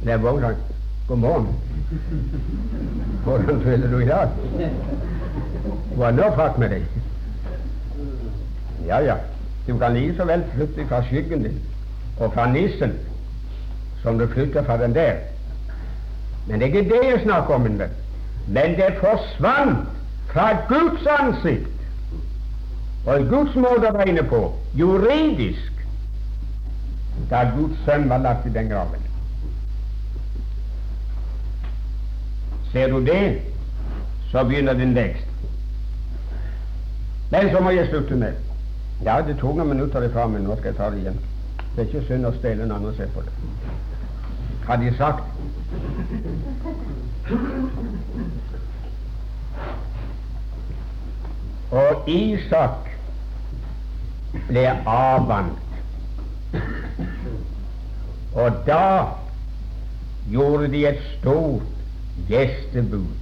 der 0.04 0.16
vågner 0.16 0.54
God 1.08 1.18
morgen. 1.18 1.48
Hvordan 3.24 3.60
føler 3.60 3.88
du 3.88 3.98
i 3.98 4.06
dag? 4.06 4.28
Er 6.00 6.12
nå 6.12 6.30
fatt 6.36 6.58
med 6.58 6.70
deg? 6.76 6.99
Ja, 8.86 8.98
ja, 8.98 9.16
du 9.66 9.78
kan 9.78 9.94
like 9.94 10.16
så 10.16 10.24
vel 10.24 10.44
flytte 10.54 10.86
fra 10.88 11.02
skyggen 11.02 11.42
din 11.42 11.60
og 12.18 12.32
fra 12.34 12.46
nissen 12.52 12.92
som 14.02 14.18
du 14.18 14.26
flytter 14.26 14.64
fra 14.64 14.76
den 14.82 14.94
der. 14.94 15.14
Men 16.46 16.60
det 16.60 16.68
er 16.68 16.74
ikke 16.74 16.90
det 16.90 17.10
jeg 17.10 17.20
snakker 17.22 17.54
om, 17.54 17.60
Men. 17.60 17.88
Men 18.48 18.76
det 18.76 18.96
forsvant 19.00 19.88
fra 20.32 20.56
Guds 20.68 21.06
ansikt 21.06 21.68
og 23.06 23.28
Guds 23.28 23.54
måte 23.56 23.88
å 23.88 23.96
regne 23.96 24.22
på, 24.28 24.40
juridisk, 24.76 25.72
da 27.30 27.46
Guds 27.56 27.78
sønn 27.86 28.08
var 28.10 28.20
lagt 28.24 28.46
i 28.46 28.52
den 28.52 28.68
graven. 28.68 29.06
Ser 32.72 32.92
du 32.92 33.00
det, 33.06 33.40
så 34.30 34.44
begynner 34.44 34.76
din 34.78 34.94
vekst. 34.94 35.26
Men 37.30 37.50
så 37.50 37.60
må 37.62 37.70
jeg 37.70 37.88
slutte 37.88 38.18
med 38.20 38.49
Ja, 39.04 39.20
det 39.26 39.36
tok 39.40 39.56
noen 39.56 39.68
minutter 39.72 40.04
ifra, 40.04 40.26
men 40.28 40.42
nå 40.44 40.56
skal 40.58 40.68
jeg 40.72 40.76
ta 40.76 40.90
det 40.92 40.98
igjen. 41.00 41.20
Det 41.74 41.80
er 41.82 41.86
ikke 41.88 42.08
synd 42.08 42.24
å 42.28 42.32
stelle 42.36 42.62
en 42.66 42.74
annen 42.74 42.90
og 42.90 42.96
se 42.98 43.06
på 43.14 43.20
det. 43.24 43.32
Hadde 44.66 44.84
de 44.84 44.92
sagt 44.96 45.24
Og 51.70 52.08
Isak 52.10 52.78
ble 54.48 54.64
avvant. 54.90 55.58
Og 58.34 58.50
da 58.66 59.06
gjorde 60.30 60.68
de 60.74 60.80
et 60.90 61.00
stort 61.14 61.68
gjestebud 62.28 63.12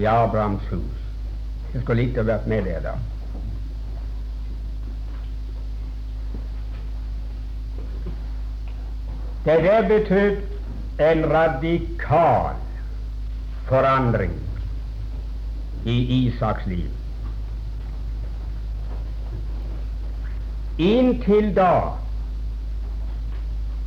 i 0.00 0.04
Abrahams 0.08 0.64
hus. 0.72 0.98
Jeg 1.74 1.80
skulle 1.82 2.02
likt 2.02 2.20
å 2.20 2.28
vært 2.28 2.46
med 2.48 2.62
der 2.68 2.80
da. 2.84 2.94
Det 9.48 9.64
der 9.64 9.88
betød 9.88 10.36
en 11.00 11.32
radikal 11.32 12.54
forandring 13.64 14.32
i 15.84 16.26
Isaks 16.26 16.66
liv. 16.66 16.90
Inntil 20.78 21.56
da 21.56 21.80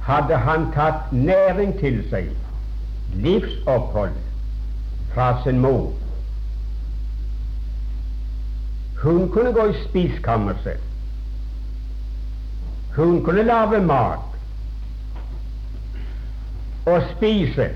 hadde 0.03 0.38
han 0.38 0.66
tatt 0.74 1.14
næring 1.14 1.78
til 1.80 2.01
seg 2.09 2.34
livsopphold 3.14 4.18
fra 5.14 5.30
sin 5.43 5.59
mor. 5.59 5.93
Hun 9.03 9.30
kunne 9.30 9.53
gå 9.53 9.70
i 9.70 9.78
spiskammerset. 9.86 10.82
Hun 12.95 13.24
kunne 13.24 13.43
lage 13.43 13.86
mat 13.86 14.30
og 16.91 17.07
spise. 17.15 17.69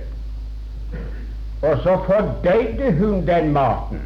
Og 1.61 1.77
så 1.83 1.97
fordøyde 2.05 2.91
hun 2.99 3.27
den 3.27 3.51
maten 3.53 4.01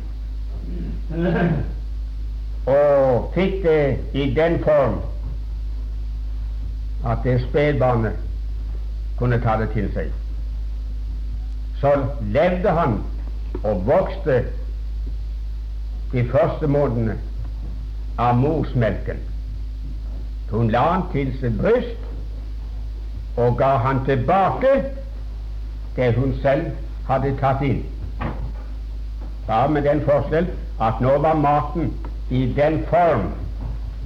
og 2.69 3.31
fikk 3.33 3.63
det 3.63 3.97
i 4.13 4.29
den 4.35 4.59
form 4.63 4.99
at 7.07 7.17
det 7.23 7.41
spedbarnet 7.49 8.11
kunne 9.17 9.41
ta 9.41 9.57
det 9.59 9.71
til 9.73 9.87
seg 9.95 10.11
så 11.79 12.05
levde 12.21 12.69
han 12.69 13.03
og 13.63 13.87
vokste 13.87 14.43
de 16.11 16.23
første 16.31 16.67
månedene 16.67 17.15
av 18.19 18.35
morsmelken. 18.35 19.21
Hun 20.51 20.71
la 20.73 20.81
han 20.91 21.05
til 21.13 21.31
sitt 21.39 21.55
bryst 21.61 22.08
og 23.39 23.57
ga 23.57 23.75
han 23.77 24.05
tilbake 24.05 24.67
det 25.95 26.13
hun 26.15 26.33
selv 26.41 26.65
hadde 27.07 27.37
tatt 27.39 27.61
inn. 27.63 27.83
Bare 29.47 29.69
med 29.71 29.85
den 29.87 30.01
forskjell 30.05 30.49
at 30.81 30.99
nå 31.01 31.13
var 31.23 31.37
maten 31.39 31.93
i 32.29 32.41
den 32.57 32.81
form 32.89 33.29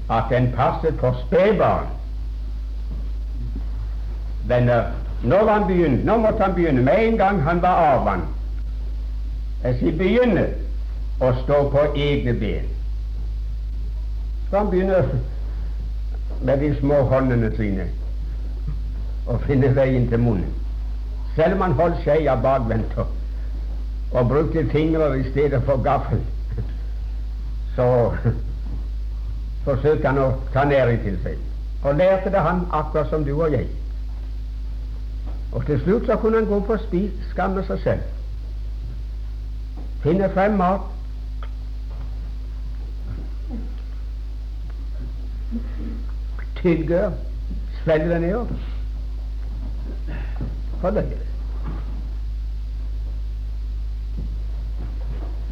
at 0.10 0.30
den 0.30 0.52
passet 0.56 1.00
for 1.00 1.18
spedbarn. 1.26 1.90
Venner, 4.48 4.84
nå, 5.24 5.42
han 5.50 5.68
begynt, 5.68 6.06
nå 6.06 6.18
måtte 6.18 6.44
han 6.44 6.54
begynne 6.54 6.86
med 6.86 7.08
en 7.08 7.18
gang 7.18 7.42
han 7.44 7.62
var 7.62 7.82
avvant. 7.96 8.30
Jeg 9.64 9.80
sier 9.80 9.98
begynne 9.98 10.46
å 11.24 11.34
stå 11.42 11.60
på 11.72 11.88
egne 11.96 12.34
ben. 12.40 12.70
Så 14.50 14.58
han 14.60 14.70
begynner 14.70 15.10
med 16.44 16.58
de 16.60 16.74
små 16.80 17.02
håndene 17.10 17.52
sine 17.58 17.88
å 19.28 19.38
finne 19.48 19.72
veien 19.76 20.08
til 20.12 20.20
munnen. 20.20 20.50
Selv 21.36 21.56
om 21.56 21.62
han 21.66 21.78
holdt 21.80 22.02
skeia 22.04 22.36
bakvendt 22.42 22.98
og, 23.02 24.28
brukte 24.30 24.66
fingre 24.70 25.08
i 25.18 25.24
stedet 25.32 25.64
for 25.66 25.82
gaffel, 25.84 26.20
så 27.76 27.88
forsøkte 29.66 30.08
han 30.08 30.22
å 30.22 30.28
ta 30.54 30.66
næring 30.70 31.02
til 31.06 31.18
seg. 31.24 31.40
Og 31.84 31.98
lærte 31.98 32.32
det 32.32 32.44
han 32.46 32.68
akkurat 32.72 33.10
som 33.10 33.26
du 33.26 33.34
og 33.34 33.52
jeg. 33.52 33.68
Og 35.54 35.66
til 35.66 35.82
slutt 35.82 36.06
så 36.06 36.18
kunne 36.22 36.38
han 36.42 36.50
gå 36.50 36.60
på 36.68 36.78
spis, 36.86 37.14
skamme 37.32 37.64
seg 37.68 37.82
selv. 37.84 38.12
Finne 40.04 40.30
frem 40.34 40.58
mat. 40.60 40.90
Tygge, 46.62 47.10
svelge 47.84 48.10
det 48.10 48.22
nedover. 48.22 48.73
Fordøye 50.84 51.10
det. 51.10 51.30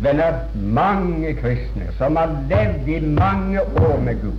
Venner, 0.01 0.39
mange 0.55 1.33
kristne 1.39 1.87
som 1.97 2.15
har 2.19 2.33
levd 2.49 2.87
i 2.87 2.99
mange 2.99 3.61
år 3.61 3.99
med 4.01 4.21
Gud, 4.21 4.37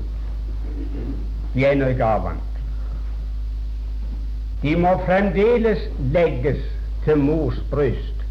de 1.55 1.65
er 1.65 1.73
ennå 1.73 1.89
ikke 1.95 2.05
avvant. 2.05 2.61
De 4.63 4.77
må 4.77 4.93
fremdeles 5.07 5.89
legges 6.13 6.61
til 7.07 7.19
mors 7.19 7.65
bryst 7.71 8.27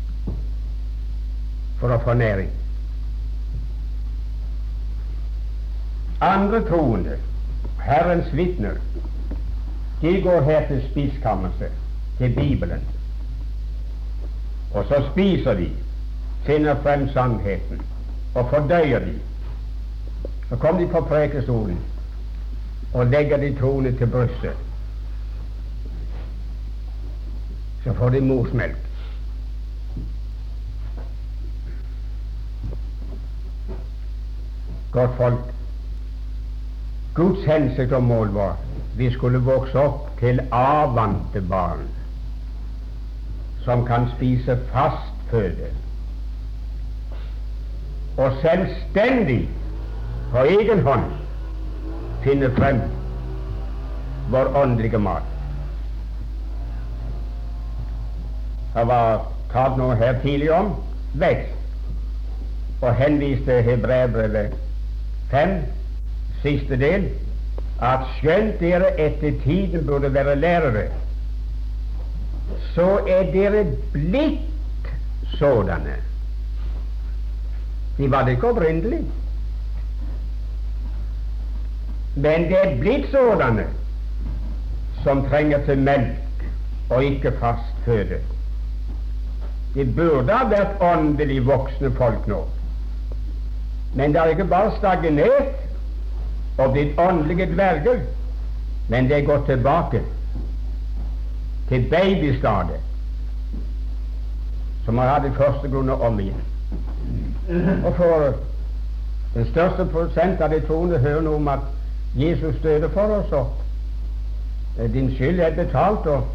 for 1.82 1.96
å 1.96 2.02
få 2.06 2.14
næring. 2.22 2.54
Andre 6.22 6.62
troende, 6.70 7.18
Herrens 7.82 8.30
vitner, 8.38 8.78
de 10.02 10.20
går 10.22 10.44
her 10.46 10.68
til 10.70 10.84
spiskammeret, 10.92 11.81
til 12.22 12.36
Bibelen. 12.36 12.88
Og 14.74 14.86
så 14.88 15.04
spiser 15.12 15.54
de, 15.54 15.70
finner 16.46 16.76
frem 16.84 17.10
sannheten 17.10 17.82
og 18.36 18.50
fordøyer 18.50 19.00
de. 19.00 19.14
Så 20.50 20.56
kommer 20.56 20.82
de 20.82 20.88
på 20.88 21.02
prekestolen 21.02 21.80
og 22.94 23.06
legger 23.06 23.38
de 23.38 23.56
tronen 23.60 23.98
til 23.98 24.08
brystet. 24.08 24.58
så 27.84 27.94
får 27.94 28.10
de 28.10 28.22
morsmelk. 28.22 28.78
Godt 34.92 35.12
folk, 35.18 35.40
Guds 37.16 37.46
hensikt 37.46 37.92
og 37.92 38.04
mål 38.04 38.34
var 38.34 38.58
vi 38.96 39.12
skulle 39.14 39.40
vokse 39.40 39.80
opp 39.80 40.20
til 40.20 40.40
avvante 40.52 41.42
barn 41.50 41.88
som 43.66 43.86
kan 43.86 44.08
spise 44.16 44.58
fast 44.72 45.32
føde. 45.32 45.70
Og 48.18 48.34
selvstendig 48.42 49.50
på 50.32 50.38
egen 50.38 50.82
hånd 50.86 51.06
finne 52.24 52.52
frem 52.58 52.82
vår 54.32 54.56
åndelige 54.64 55.00
mat. 55.00 55.28
Det 58.76 58.88
var 58.88 59.26
tatt 59.52 59.76
noe 59.80 59.98
her 60.00 60.20
tidlig 60.24 60.52
om? 60.56 60.72
Vekst, 61.20 61.58
og 62.82 62.96
henviste 62.96 63.58
Hebreabrevet 63.66 64.54
5, 65.32 65.58
siste 66.44 66.78
del, 66.80 67.10
at 67.84 68.06
skjønt 68.18 68.62
dere 68.62 68.94
etter 69.02 69.36
tiden 69.44 69.86
burde 69.88 70.14
være 70.14 70.36
lærere, 70.40 70.86
så 72.74 72.88
er 73.08 73.32
dere 73.34 73.66
blitt 73.94 74.92
sådanne. 75.38 75.96
De 77.98 78.12
var 78.12 78.26
det 78.26 78.32
ikke 78.32 78.50
opprinnelig. 78.50 79.02
Men 82.16 82.48
det 82.50 82.58
er 82.64 82.78
blitt 82.80 83.12
sådanne 83.12 83.66
som 85.04 85.24
trenger 85.30 85.66
til 85.66 85.78
melk 85.78 86.46
og 86.90 87.04
ikke 87.04 87.32
fast 87.40 87.86
føde. 87.86 88.20
De 89.76 89.86
burde 89.96 90.34
ha 90.36 90.48
vært 90.52 90.82
åndelig 90.84 91.46
voksne 91.48 91.92
folk 91.96 92.28
nå. 92.28 92.42
Men 93.96 94.12
det 94.12 94.22
har 94.22 94.34
ikke 94.34 94.50
bare 94.52 94.74
stagnert 94.78 96.58
og 96.58 96.74
blitt 96.74 97.00
åndelige 97.00 97.48
dverger, 97.54 98.02
men 98.90 99.08
det 99.08 99.18
er 99.18 99.30
gått 99.30 99.48
tilbake 99.48 100.02
til 101.72 101.88
babystadiet, 101.90 102.84
som 104.86 104.98
har 104.98 105.14
hatt 105.14 105.28
i 105.30 105.36
første 105.38 105.72
grunn 105.72 105.90
om 105.90 106.20
igjen. 106.20 106.44
Og 107.86 107.96
for 107.96 108.34
den 109.34 109.48
største 109.52 109.88
prosent 109.94 110.42
av 110.42 110.52
de 110.52 110.60
troende 110.68 111.00
hører 111.00 111.24
noe 111.26 111.40
om 111.40 111.48
at 111.48 111.66
Jesus 112.20 112.60
døde 112.64 112.90
for 112.92 113.16
oss, 113.22 113.32
og 113.32 114.92
din 114.94 115.14
skyld 115.16 115.40
er 115.40 115.56
betalt, 115.56 116.08
og 116.12 116.28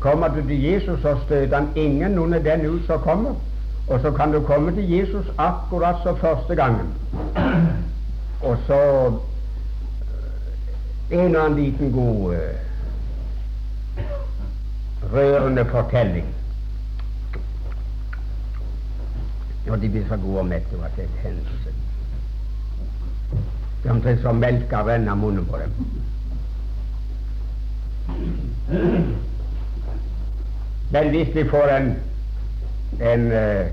Kommer 0.00 0.28
du 0.28 0.48
til 0.48 0.62
Jesus, 0.62 1.00
så 1.02 1.16
støter 1.26 1.56
han 1.56 1.68
ingen 1.76 2.10
noen 2.10 2.34
av 2.34 2.44
den 2.44 2.66
ut 2.66 2.86
som 2.86 3.00
kommer. 3.00 3.34
Og 3.88 4.00
så 4.00 4.10
kan 4.10 4.32
du 4.32 4.40
komme 4.40 4.72
til 4.74 4.90
Jesus 4.90 5.26
akkurat 5.38 5.96
som 6.02 6.16
første 6.16 6.54
gangen. 6.54 6.94
Og 8.42 8.56
så 8.66 9.06
eh, 11.10 11.18
en 11.18 11.36
og 11.36 11.44
annen 11.44 11.64
liten 11.64 11.92
god 11.92 12.34
rørende 15.12 15.64
fortelling. 15.64 16.26
Og 19.68 19.82
de 19.82 19.88
blir 19.88 20.08
så 20.08 20.16
gode 20.16 20.38
og 20.38 20.46
mette 20.46 20.84
at 20.84 20.90
det 20.96 21.04
er 21.04 21.08
en 21.08 21.22
hendelse. 21.22 21.70
Det 23.82 23.90
er 23.90 23.94
omtrent 23.94 24.22
som 24.22 24.34
melka 24.34 24.82
renner 24.86 25.14
munnen 25.14 25.46
på 25.46 25.56
dem. 25.58 25.72
Men 30.90 31.10
hvis 31.10 31.34
vi 31.34 31.48
får 31.50 31.68
en, 31.76 31.94
en 33.02 33.26
uh, 33.26 33.66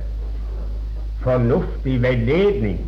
fornuftig 1.21 2.01
veiledning, 2.01 2.79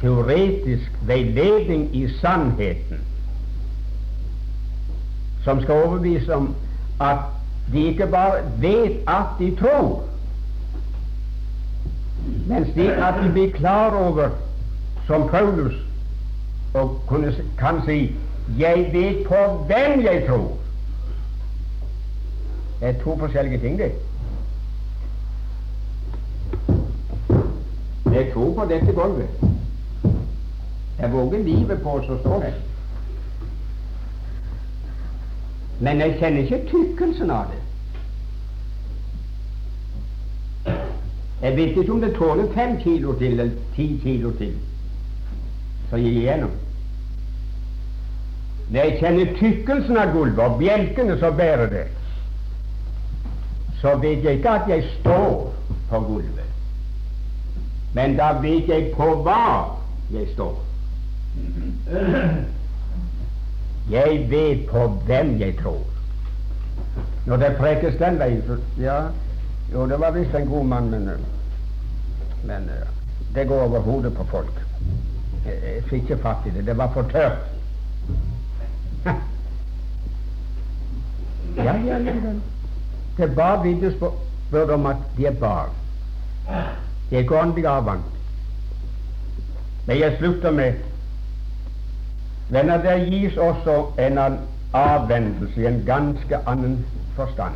teoretisk 0.00 0.90
veiledning 1.06 1.96
i 1.96 2.08
sannheten, 2.20 3.00
som 5.44 5.62
skal 5.62 5.74
overbevise 5.74 6.34
om 6.34 6.54
at 7.00 7.18
de 7.72 7.86
ikke 7.86 8.06
bare 8.06 8.42
vet 8.60 9.08
at 9.08 9.38
de 9.38 9.56
tror, 9.56 10.02
men 12.46 12.72
slik 12.72 12.88
at 12.88 13.14
de 13.24 13.32
blir 13.32 13.52
klar 13.52 13.96
over, 13.96 14.28
som 15.06 15.28
Paulus 15.28 15.74
og 16.74 17.00
kan 17.58 17.82
si 17.84 18.16
'Jeg 18.58 18.90
vet 18.92 19.26
på 19.26 19.64
hvem 19.66 20.04
jeg 20.04 20.24
tror'. 20.28 20.52
Det 22.80 22.88
er 22.88 23.02
to 23.04 23.18
forskjellige 23.18 23.60
ting, 23.60 23.78
det. 23.78 23.92
Jeg 28.12 28.30
tror 28.32 28.54
på 28.54 28.64
dette 28.68 28.92
gulvet. 28.92 29.28
Jeg 30.98 31.12
våger 31.12 31.42
livet 31.42 31.82
på, 31.82 32.00
så 32.06 32.18
står 32.20 32.40
det. 32.40 32.54
Men 35.80 36.00
jeg 36.00 36.16
kjenner 36.18 36.42
ikke 36.42 36.66
tykkelsen 36.70 37.30
av 37.30 37.50
det. 37.52 37.60
Jeg 41.42 41.56
vet 41.56 41.76
ikke 41.76 41.92
om 41.92 42.00
det 42.00 42.14
tåler 42.16 42.46
fem 42.54 42.78
kilo 42.80 43.12
til 43.18 43.40
eller 43.40 43.50
ti 43.74 44.00
kilo 44.02 44.30
til, 44.38 44.54
så 45.90 45.96
gir 46.00 46.20
igjennom. 46.20 46.54
Når 48.70 48.80
jeg 48.80 48.96
kjenner 49.02 49.34
tykkelsen 49.38 49.98
av 50.00 50.14
gulvet 50.14 50.40
og 50.40 50.56
bjelkene 50.62 51.18
som 51.20 51.36
bærer 51.36 51.68
det, 51.72 51.84
så 53.82 53.96
vet 54.00 54.24
jeg 54.24 54.40
ikke 54.40 54.56
at 54.56 54.70
jeg 54.72 54.88
står 55.00 55.52
på 55.90 56.00
gulvet. 56.06 56.48
Men 57.94 58.16
da 58.16 58.32
vet 58.40 58.68
jeg 58.68 58.92
på 58.96 59.10
hva 59.26 59.76
jeg 60.14 60.30
står. 60.32 60.54
Jeg 63.90 64.26
vet 64.30 64.66
på 64.70 64.88
hvem 65.06 65.40
jeg 65.40 65.56
tror. 65.62 65.82
Når 67.26 67.36
det 67.36 67.56
prekes 67.58 67.94
den 67.98 68.18
veien 68.18 68.42
så, 68.46 68.56
Ja, 68.80 69.00
jo, 69.72 69.88
det 69.88 70.00
var 70.00 70.10
visst 70.10 70.34
en 70.34 70.48
god 70.48 70.64
mann, 70.64 70.90
men, 70.90 71.10
men 72.44 72.70
det 73.34 73.48
går 73.48 73.62
over 73.62 73.80
hodet 73.80 74.14
på 74.16 74.24
folk. 74.24 74.60
Jeg 75.44 75.82
fikk 75.88 76.02
ikke 76.02 76.22
fatt 76.22 76.46
i 76.46 76.50
det. 76.54 76.66
Det 76.66 76.76
var 76.78 76.90
for 76.92 77.02
tørt. 77.12 77.38
ja, 81.56 81.62
ja, 81.64 81.98
ja, 81.98 82.14
ja. 82.14 82.32
Det 83.16 83.24
er 83.24 83.34
bare 83.34 83.62
vitnesbyrd 83.62 84.70
om 84.70 84.86
at 84.86 84.96
de 85.16 85.26
er 85.26 85.36
barn. 85.40 85.70
De 87.10 87.16
er 87.16 87.18
ikke 87.18 87.40
åndelig 87.40 87.66
avvant. 87.66 88.04
Men 89.86 89.98
jeg 89.98 90.16
slutter 90.18 90.50
med 90.50 90.72
Venner, 92.48 92.82
det 92.82 93.06
gis 93.08 93.36
også 93.36 93.86
en 93.98 94.18
avvendelse 94.74 95.60
i 95.60 95.66
en 95.66 95.82
ganske 95.86 96.38
annen 96.46 96.86
forstand. 97.16 97.54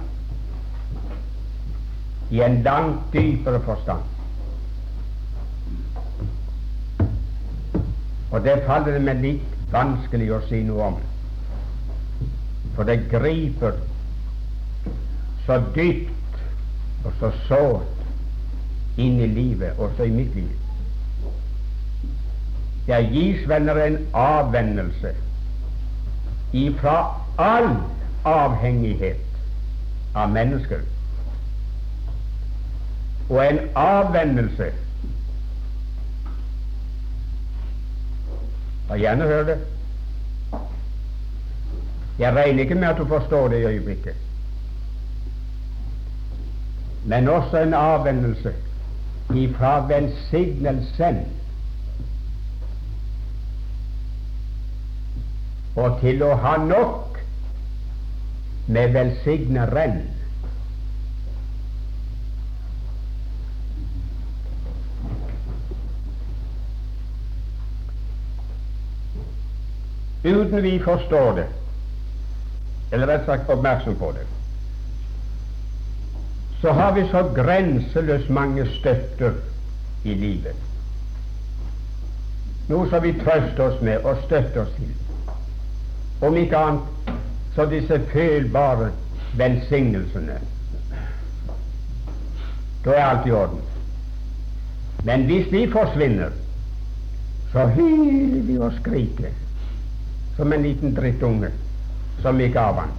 I 2.31 2.41
en 2.45 2.63
langt 2.63 3.13
dypere 3.13 3.61
forstand. 3.61 4.03
Og 8.31 8.45
det 8.45 8.63
faller 8.67 8.93
det 8.93 9.05
meg 9.05 9.23
litt 9.25 9.55
vanskelig 9.73 10.33
å 10.37 10.41
si 10.49 10.61
noe 10.65 10.91
om. 10.93 10.99
For 12.77 12.89
det 12.89 13.09
griper 13.11 13.81
så 15.47 15.61
dypt 15.75 16.43
og 17.05 17.13
så 17.21 17.33
sårt 17.49 18.99
inn 19.01 19.21
i 19.25 19.29
livet, 19.33 19.79
også 19.79 20.05
i 20.05 20.13
mitt 20.13 20.35
liv. 20.37 20.68
Det 22.89 22.99
gis 23.13 23.49
venner 23.49 23.77
en 23.85 23.99
avvennelse 24.17 25.13
ifra 26.57 26.99
all 27.39 27.69
avhengighet 28.25 29.21
av 30.17 30.31
mennesker, 30.33 30.81
og 33.29 33.43
en 33.45 33.59
avvennelse 33.77 34.73
Og 38.89 38.97
gjerne 38.97 39.25
hør 39.29 39.43
det. 39.45 39.57
Jeg 42.19 42.33
regner 42.33 42.63
ikke 42.65 42.75
med 42.75 42.89
at 42.89 42.97
du 42.97 43.05
forstår 43.05 43.49
det 43.53 43.59
i 43.61 43.67
øyeblikket 43.69 44.17
men 47.09 47.29
også 47.29 47.59
en 47.59 47.75
avvennelse 47.75 48.53
ifra 49.35 49.87
velsignelsen 49.87 51.17
og 55.79 56.01
til 56.01 56.23
å 56.27 56.35
ha 56.43 56.57
nok 56.63 57.19
med 58.67 58.95
velsigneren. 58.97 60.01
Uten 70.25 70.63
vi 70.63 70.75
forstår 70.83 71.37
det, 71.39 71.47
eller 72.93 73.07
rett 73.07 73.29
sagt 73.31 73.51
oppmerksom 73.51 73.97
på 74.03 74.13
det, 74.19 74.27
så 76.61 76.75
har 76.75 76.93
vi 76.99 77.07
så 77.13 77.23
grenseløst 77.37 78.31
mange 78.35 78.67
støtter 78.81 79.39
i 80.05 80.15
livet. 80.19 80.65
Noe 82.69 82.89
som 82.91 83.05
vi 83.07 83.15
trøster 83.23 83.71
oss 83.71 83.79
med 83.81 84.03
og 84.05 84.27
støtter 84.27 84.67
oss 84.67 84.75
til. 84.77 85.08
Om 86.21 86.37
ikke 86.37 86.57
annet 86.57 87.15
så 87.55 87.67
disse 87.67 88.01
følbare 88.13 88.91
velsignelsene. 89.37 90.39
Da 92.85 92.91
er 92.91 93.05
alt 93.05 93.27
i 93.27 93.31
orden. 93.31 93.61
Men 95.05 95.25
hvis 95.25 95.47
de 95.51 95.71
forsvinner, 95.73 96.31
så 97.53 97.67
hyler 97.67 98.43
vi 98.43 98.59
og 98.59 98.73
skriker 98.81 99.35
som 100.37 100.53
en 100.53 100.63
liten 100.63 100.95
drittunge 100.95 101.51
som 102.23 102.39
gikk 102.39 102.57
av 102.61 102.81
han. 102.83 102.97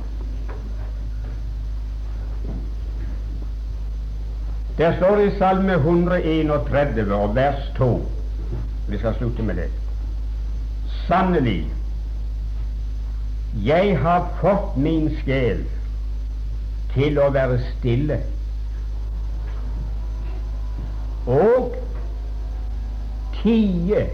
Der 4.79 4.95
står 4.97 5.19
i 5.19 5.31
Salme 5.37 5.73
131 5.73 7.13
og 7.15 7.35
vers 7.35 7.65
2 7.77 7.89
Vi 8.89 8.97
skal 8.97 9.15
slutte 9.15 9.43
med 9.43 9.55
det. 9.55 9.67
Sannelig, 11.07 11.67
jeg 13.53 13.97
har 14.01 14.27
fått 14.41 14.77
min 14.77 15.09
sjel 15.21 15.63
til 16.93 17.17
å 17.21 17.29
være 17.33 17.57
stille 17.77 18.19
og 21.29 21.75
tie. 23.41 24.05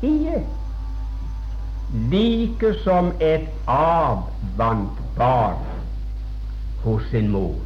Tie. 0.00 0.44
Like 2.12 2.74
som 2.84 3.10
et 3.20 3.48
avvant 3.66 5.00
barn 5.16 5.64
hos 6.84 7.02
sin 7.10 7.30
mor. 7.32 7.56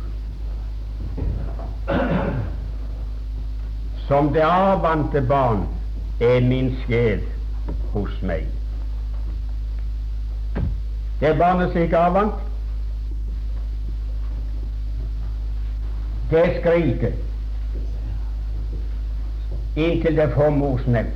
Som 4.07 4.33
det 4.33 4.43
avvante 4.47 5.23
barn 5.29 5.67
er 6.21 6.41
min 6.41 6.75
sjel 6.85 7.23
hos 7.93 8.19
meg. 8.23 8.62
Det 11.23 11.39
barnet 11.39 11.71
som 11.71 11.83
er 11.83 11.93
avvant, 11.99 12.35
det 16.31 16.47
skriker 16.61 17.13
inntil 19.77 20.17
det 20.17 20.33
får 20.35 20.51
mors 20.51 20.87
nebb. 20.87 21.13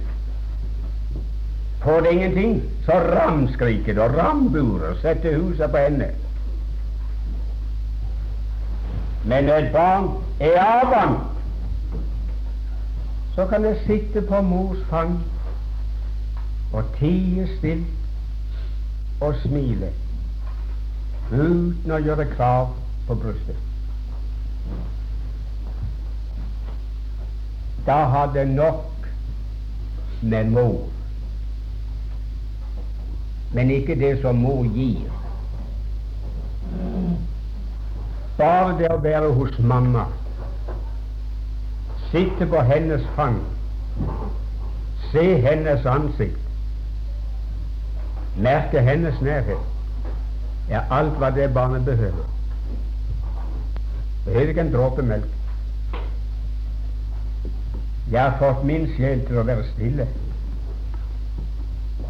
Får 1.83 2.01
det 2.01 2.13
ingenting, 2.13 2.63
så 2.85 2.93
ramskriker 2.93 3.95
det 3.95 4.03
og 4.03 4.15
ramburer, 4.15 4.95
setter 5.03 5.39
huset 5.39 5.71
på 5.71 5.77
ende. 5.77 6.09
Men 9.25 9.45
når 9.45 9.55
et 9.55 9.73
barn 9.73 10.09
er 10.41 10.63
avvant, 10.63 11.19
så 13.35 13.47
kan 13.47 13.65
det 13.65 13.77
sitte 13.87 14.23
på 14.23 14.41
mors 14.43 14.79
fang 14.91 15.19
og 16.73 16.85
tie 16.99 17.49
stilt 17.59 17.96
og 19.21 19.35
smile. 19.43 19.93
Uten 21.31 21.93
å 21.93 22.01
gjøre 22.03 22.29
krav 22.37 22.75
på 23.07 23.17
brystet. 23.23 23.63
Da 27.87 28.03
har 28.13 28.33
det 28.35 28.49
nok 28.51 29.09
med 30.23 30.51
mor. 30.51 30.89
Men 33.55 33.71
ikke 33.71 33.95
det 33.95 34.17
som 34.23 34.43
mor 34.43 34.65
gir. 34.75 35.11
Bare 38.37 38.75
det 38.79 38.89
å 38.93 38.99
være 39.01 39.29
hos 39.33 39.59
mamma, 39.59 40.05
sitte 42.11 42.47
på 42.51 42.61
hennes 42.69 43.07
fang, 43.17 43.39
se 45.13 45.25
hennes 45.47 45.87
ansikt, 45.89 46.46
merke 48.37 48.81
hennes 48.81 49.21
nærhet, 49.21 49.59
er 50.71 50.81
alt 50.91 51.19
hva 51.19 51.31
det 51.31 51.55
barnet 51.55 51.85
behøver. 51.85 52.27
Behøver 54.25 54.49
ikke 54.49 54.61
en 54.61 54.73
dråpe 54.73 55.03
melk. 55.03 55.33
Jeg 58.11 58.23
har 58.23 58.39
fått 58.39 58.65
min 58.65 58.87
sjel 58.97 59.25
til 59.27 59.39
å 59.41 59.43
være 59.47 59.65
stille 59.73 60.07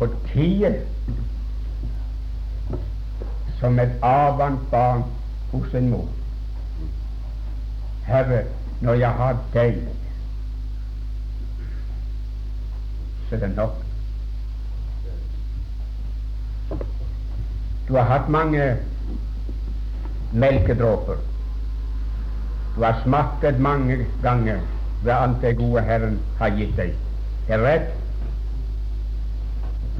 og 0.00 0.12
tie 0.28 0.72
som 3.60 3.78
et 3.80 3.94
avvant 4.04 4.60
barn 4.70 5.06
hos 5.52 5.74
en 5.74 5.88
mor. 5.90 6.08
Herre, 8.06 8.42
når 8.80 9.00
jeg 9.00 9.10
har 9.22 9.40
deg, 9.54 9.80
så 13.28 13.34
er 13.34 13.40
det 13.46 13.56
nok. 13.56 13.85
Du 17.88 17.94
har 17.94 18.02
hatt 18.02 18.28
mange 18.28 18.76
melkedråper. 20.32 21.20
Du 22.76 22.82
har 22.84 23.00
smakket 23.04 23.60
mange 23.60 24.06
ganger 24.22 24.58
ved 25.04 25.12
alt 25.12 25.42
det 25.42 25.56
gode 25.56 25.82
Herren 25.82 26.18
har 26.38 26.48
gitt 26.48 26.76
deg. 26.76 26.92
Er 27.48 27.62
rett. 27.62 27.94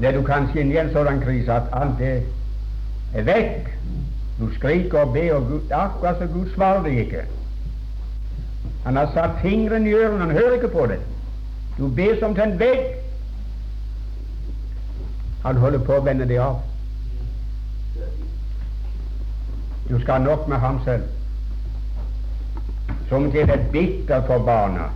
Er 0.03 0.11
du 0.11 0.21
kanskje 0.25 0.61
inne 0.61 0.75
i 0.75 0.81
en 0.81 0.91
sånn 0.93 1.23
krise 1.23 1.53
at 1.53 1.71
alt 1.73 1.97
det 2.01 2.11
er 3.15 3.25
vekk. 3.25 3.71
Du 4.37 4.45
skriker 4.53 5.01
og 5.01 5.13
ber, 5.15 5.33
og 5.39 5.47
Gud, 5.49 5.71
akkurat 5.73 6.19
så 6.19 6.27
Gud 6.29 6.51
svarer 6.53 6.83
deg 6.85 6.99
ikke. 7.07 7.23
Han 8.85 8.95
har 8.95 9.09
satt 9.13 9.39
fingeren 9.41 9.87
i 9.87 9.95
ørene, 9.97 10.19
han 10.27 10.37
hører 10.37 10.59
ikke 10.59 10.75
på 10.75 10.85
det. 10.91 10.99
Du 11.77 11.87
ber 11.87 12.19
som 12.19 12.35
til 12.35 12.43
en 12.43 12.59
vegg. 12.59 12.83
Han 15.43 15.57
holder 15.57 15.81
på 15.87 15.97
å 15.97 16.05
vende 16.05 16.27
deg 16.29 16.43
av. 16.43 16.61
Du 19.89 19.99
skal 19.99 20.13
ha 20.13 20.23
nok 20.23 20.47
med 20.47 20.57
ham 20.57 20.79
selv. 20.83 21.03
Som 23.09 23.31
til 23.31 23.47
det 23.47 23.59
bitter 23.71 24.23
for 24.27 24.43
barna 24.43 24.89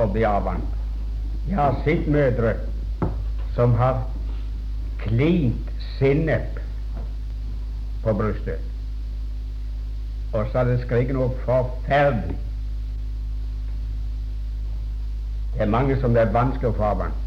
å 0.00 0.06
bli 0.12 0.24
avvant. 0.24 0.70
Jeg 1.48 1.58
har 1.58 1.76
sett 1.84 2.06
mødre 2.08 2.54
som 3.54 3.74
har 3.76 4.00
klint 5.02 5.74
sinnep 5.98 6.56
på 8.04 8.14
brystet. 8.16 8.64
Og 10.32 10.48
så 10.52 10.62
er 10.62 10.70
det 10.70 10.78
skriket 10.86 11.14
noe 11.14 11.28
forferdelig. 11.44 12.38
Det 15.54 15.62
er 15.62 15.70
mange 15.70 16.00
som 16.00 16.16
det 16.16 16.24
er 16.24 16.32
vanskelig 16.34 16.72
å 16.72 16.78
få 16.80 16.88
avvant. 16.94 17.20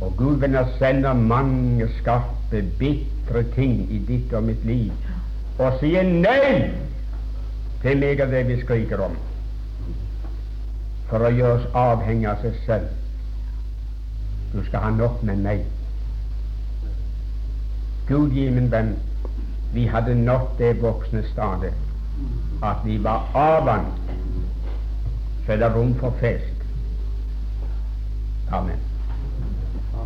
Og 0.00 0.16
Gud 0.16 0.40
vil 0.40 0.56
sende 0.78 1.12
mange 1.14 1.86
skarpe, 2.00 2.64
bitre 2.80 3.44
ting 3.54 3.84
i 3.92 4.00
ditt 4.08 4.32
og 4.32 4.48
mitt 4.48 4.64
liv 4.64 4.92
og 5.58 5.80
sier 5.80 6.06
nei 6.06 6.70
til 7.82 7.98
meg 7.98 8.22
og 8.22 8.30
det 8.30 8.44
vi 8.48 8.60
skriker 8.60 9.02
om, 9.08 9.16
for 11.10 11.24
å 11.26 11.32
gjøre 11.34 11.58
oss 11.58 11.66
avhengig 11.78 12.28
av 12.30 12.42
seg 12.44 12.56
selv. 12.66 12.94
Du 14.52 14.62
skal 14.66 14.86
ha 14.86 14.90
nok 14.94 15.22
med 15.26 15.42
meg. 15.44 15.66
Gud 18.08 18.32
gi 18.32 18.48
min 18.54 18.70
venn, 18.72 18.94
vi 19.74 19.84
hadde 19.90 20.16
nådd 20.16 20.56
det 20.62 20.72
voksne 20.82 21.22
stadiet 21.28 21.84
at 22.64 22.82
vi 22.84 22.96
var 23.02 23.28
avvant, 23.38 24.10
så 25.46 25.54
er 25.54 25.62
det 25.62 25.74
rom 25.74 25.94
for 26.00 26.14
fest. 26.20 26.66
Amen. 28.50 28.87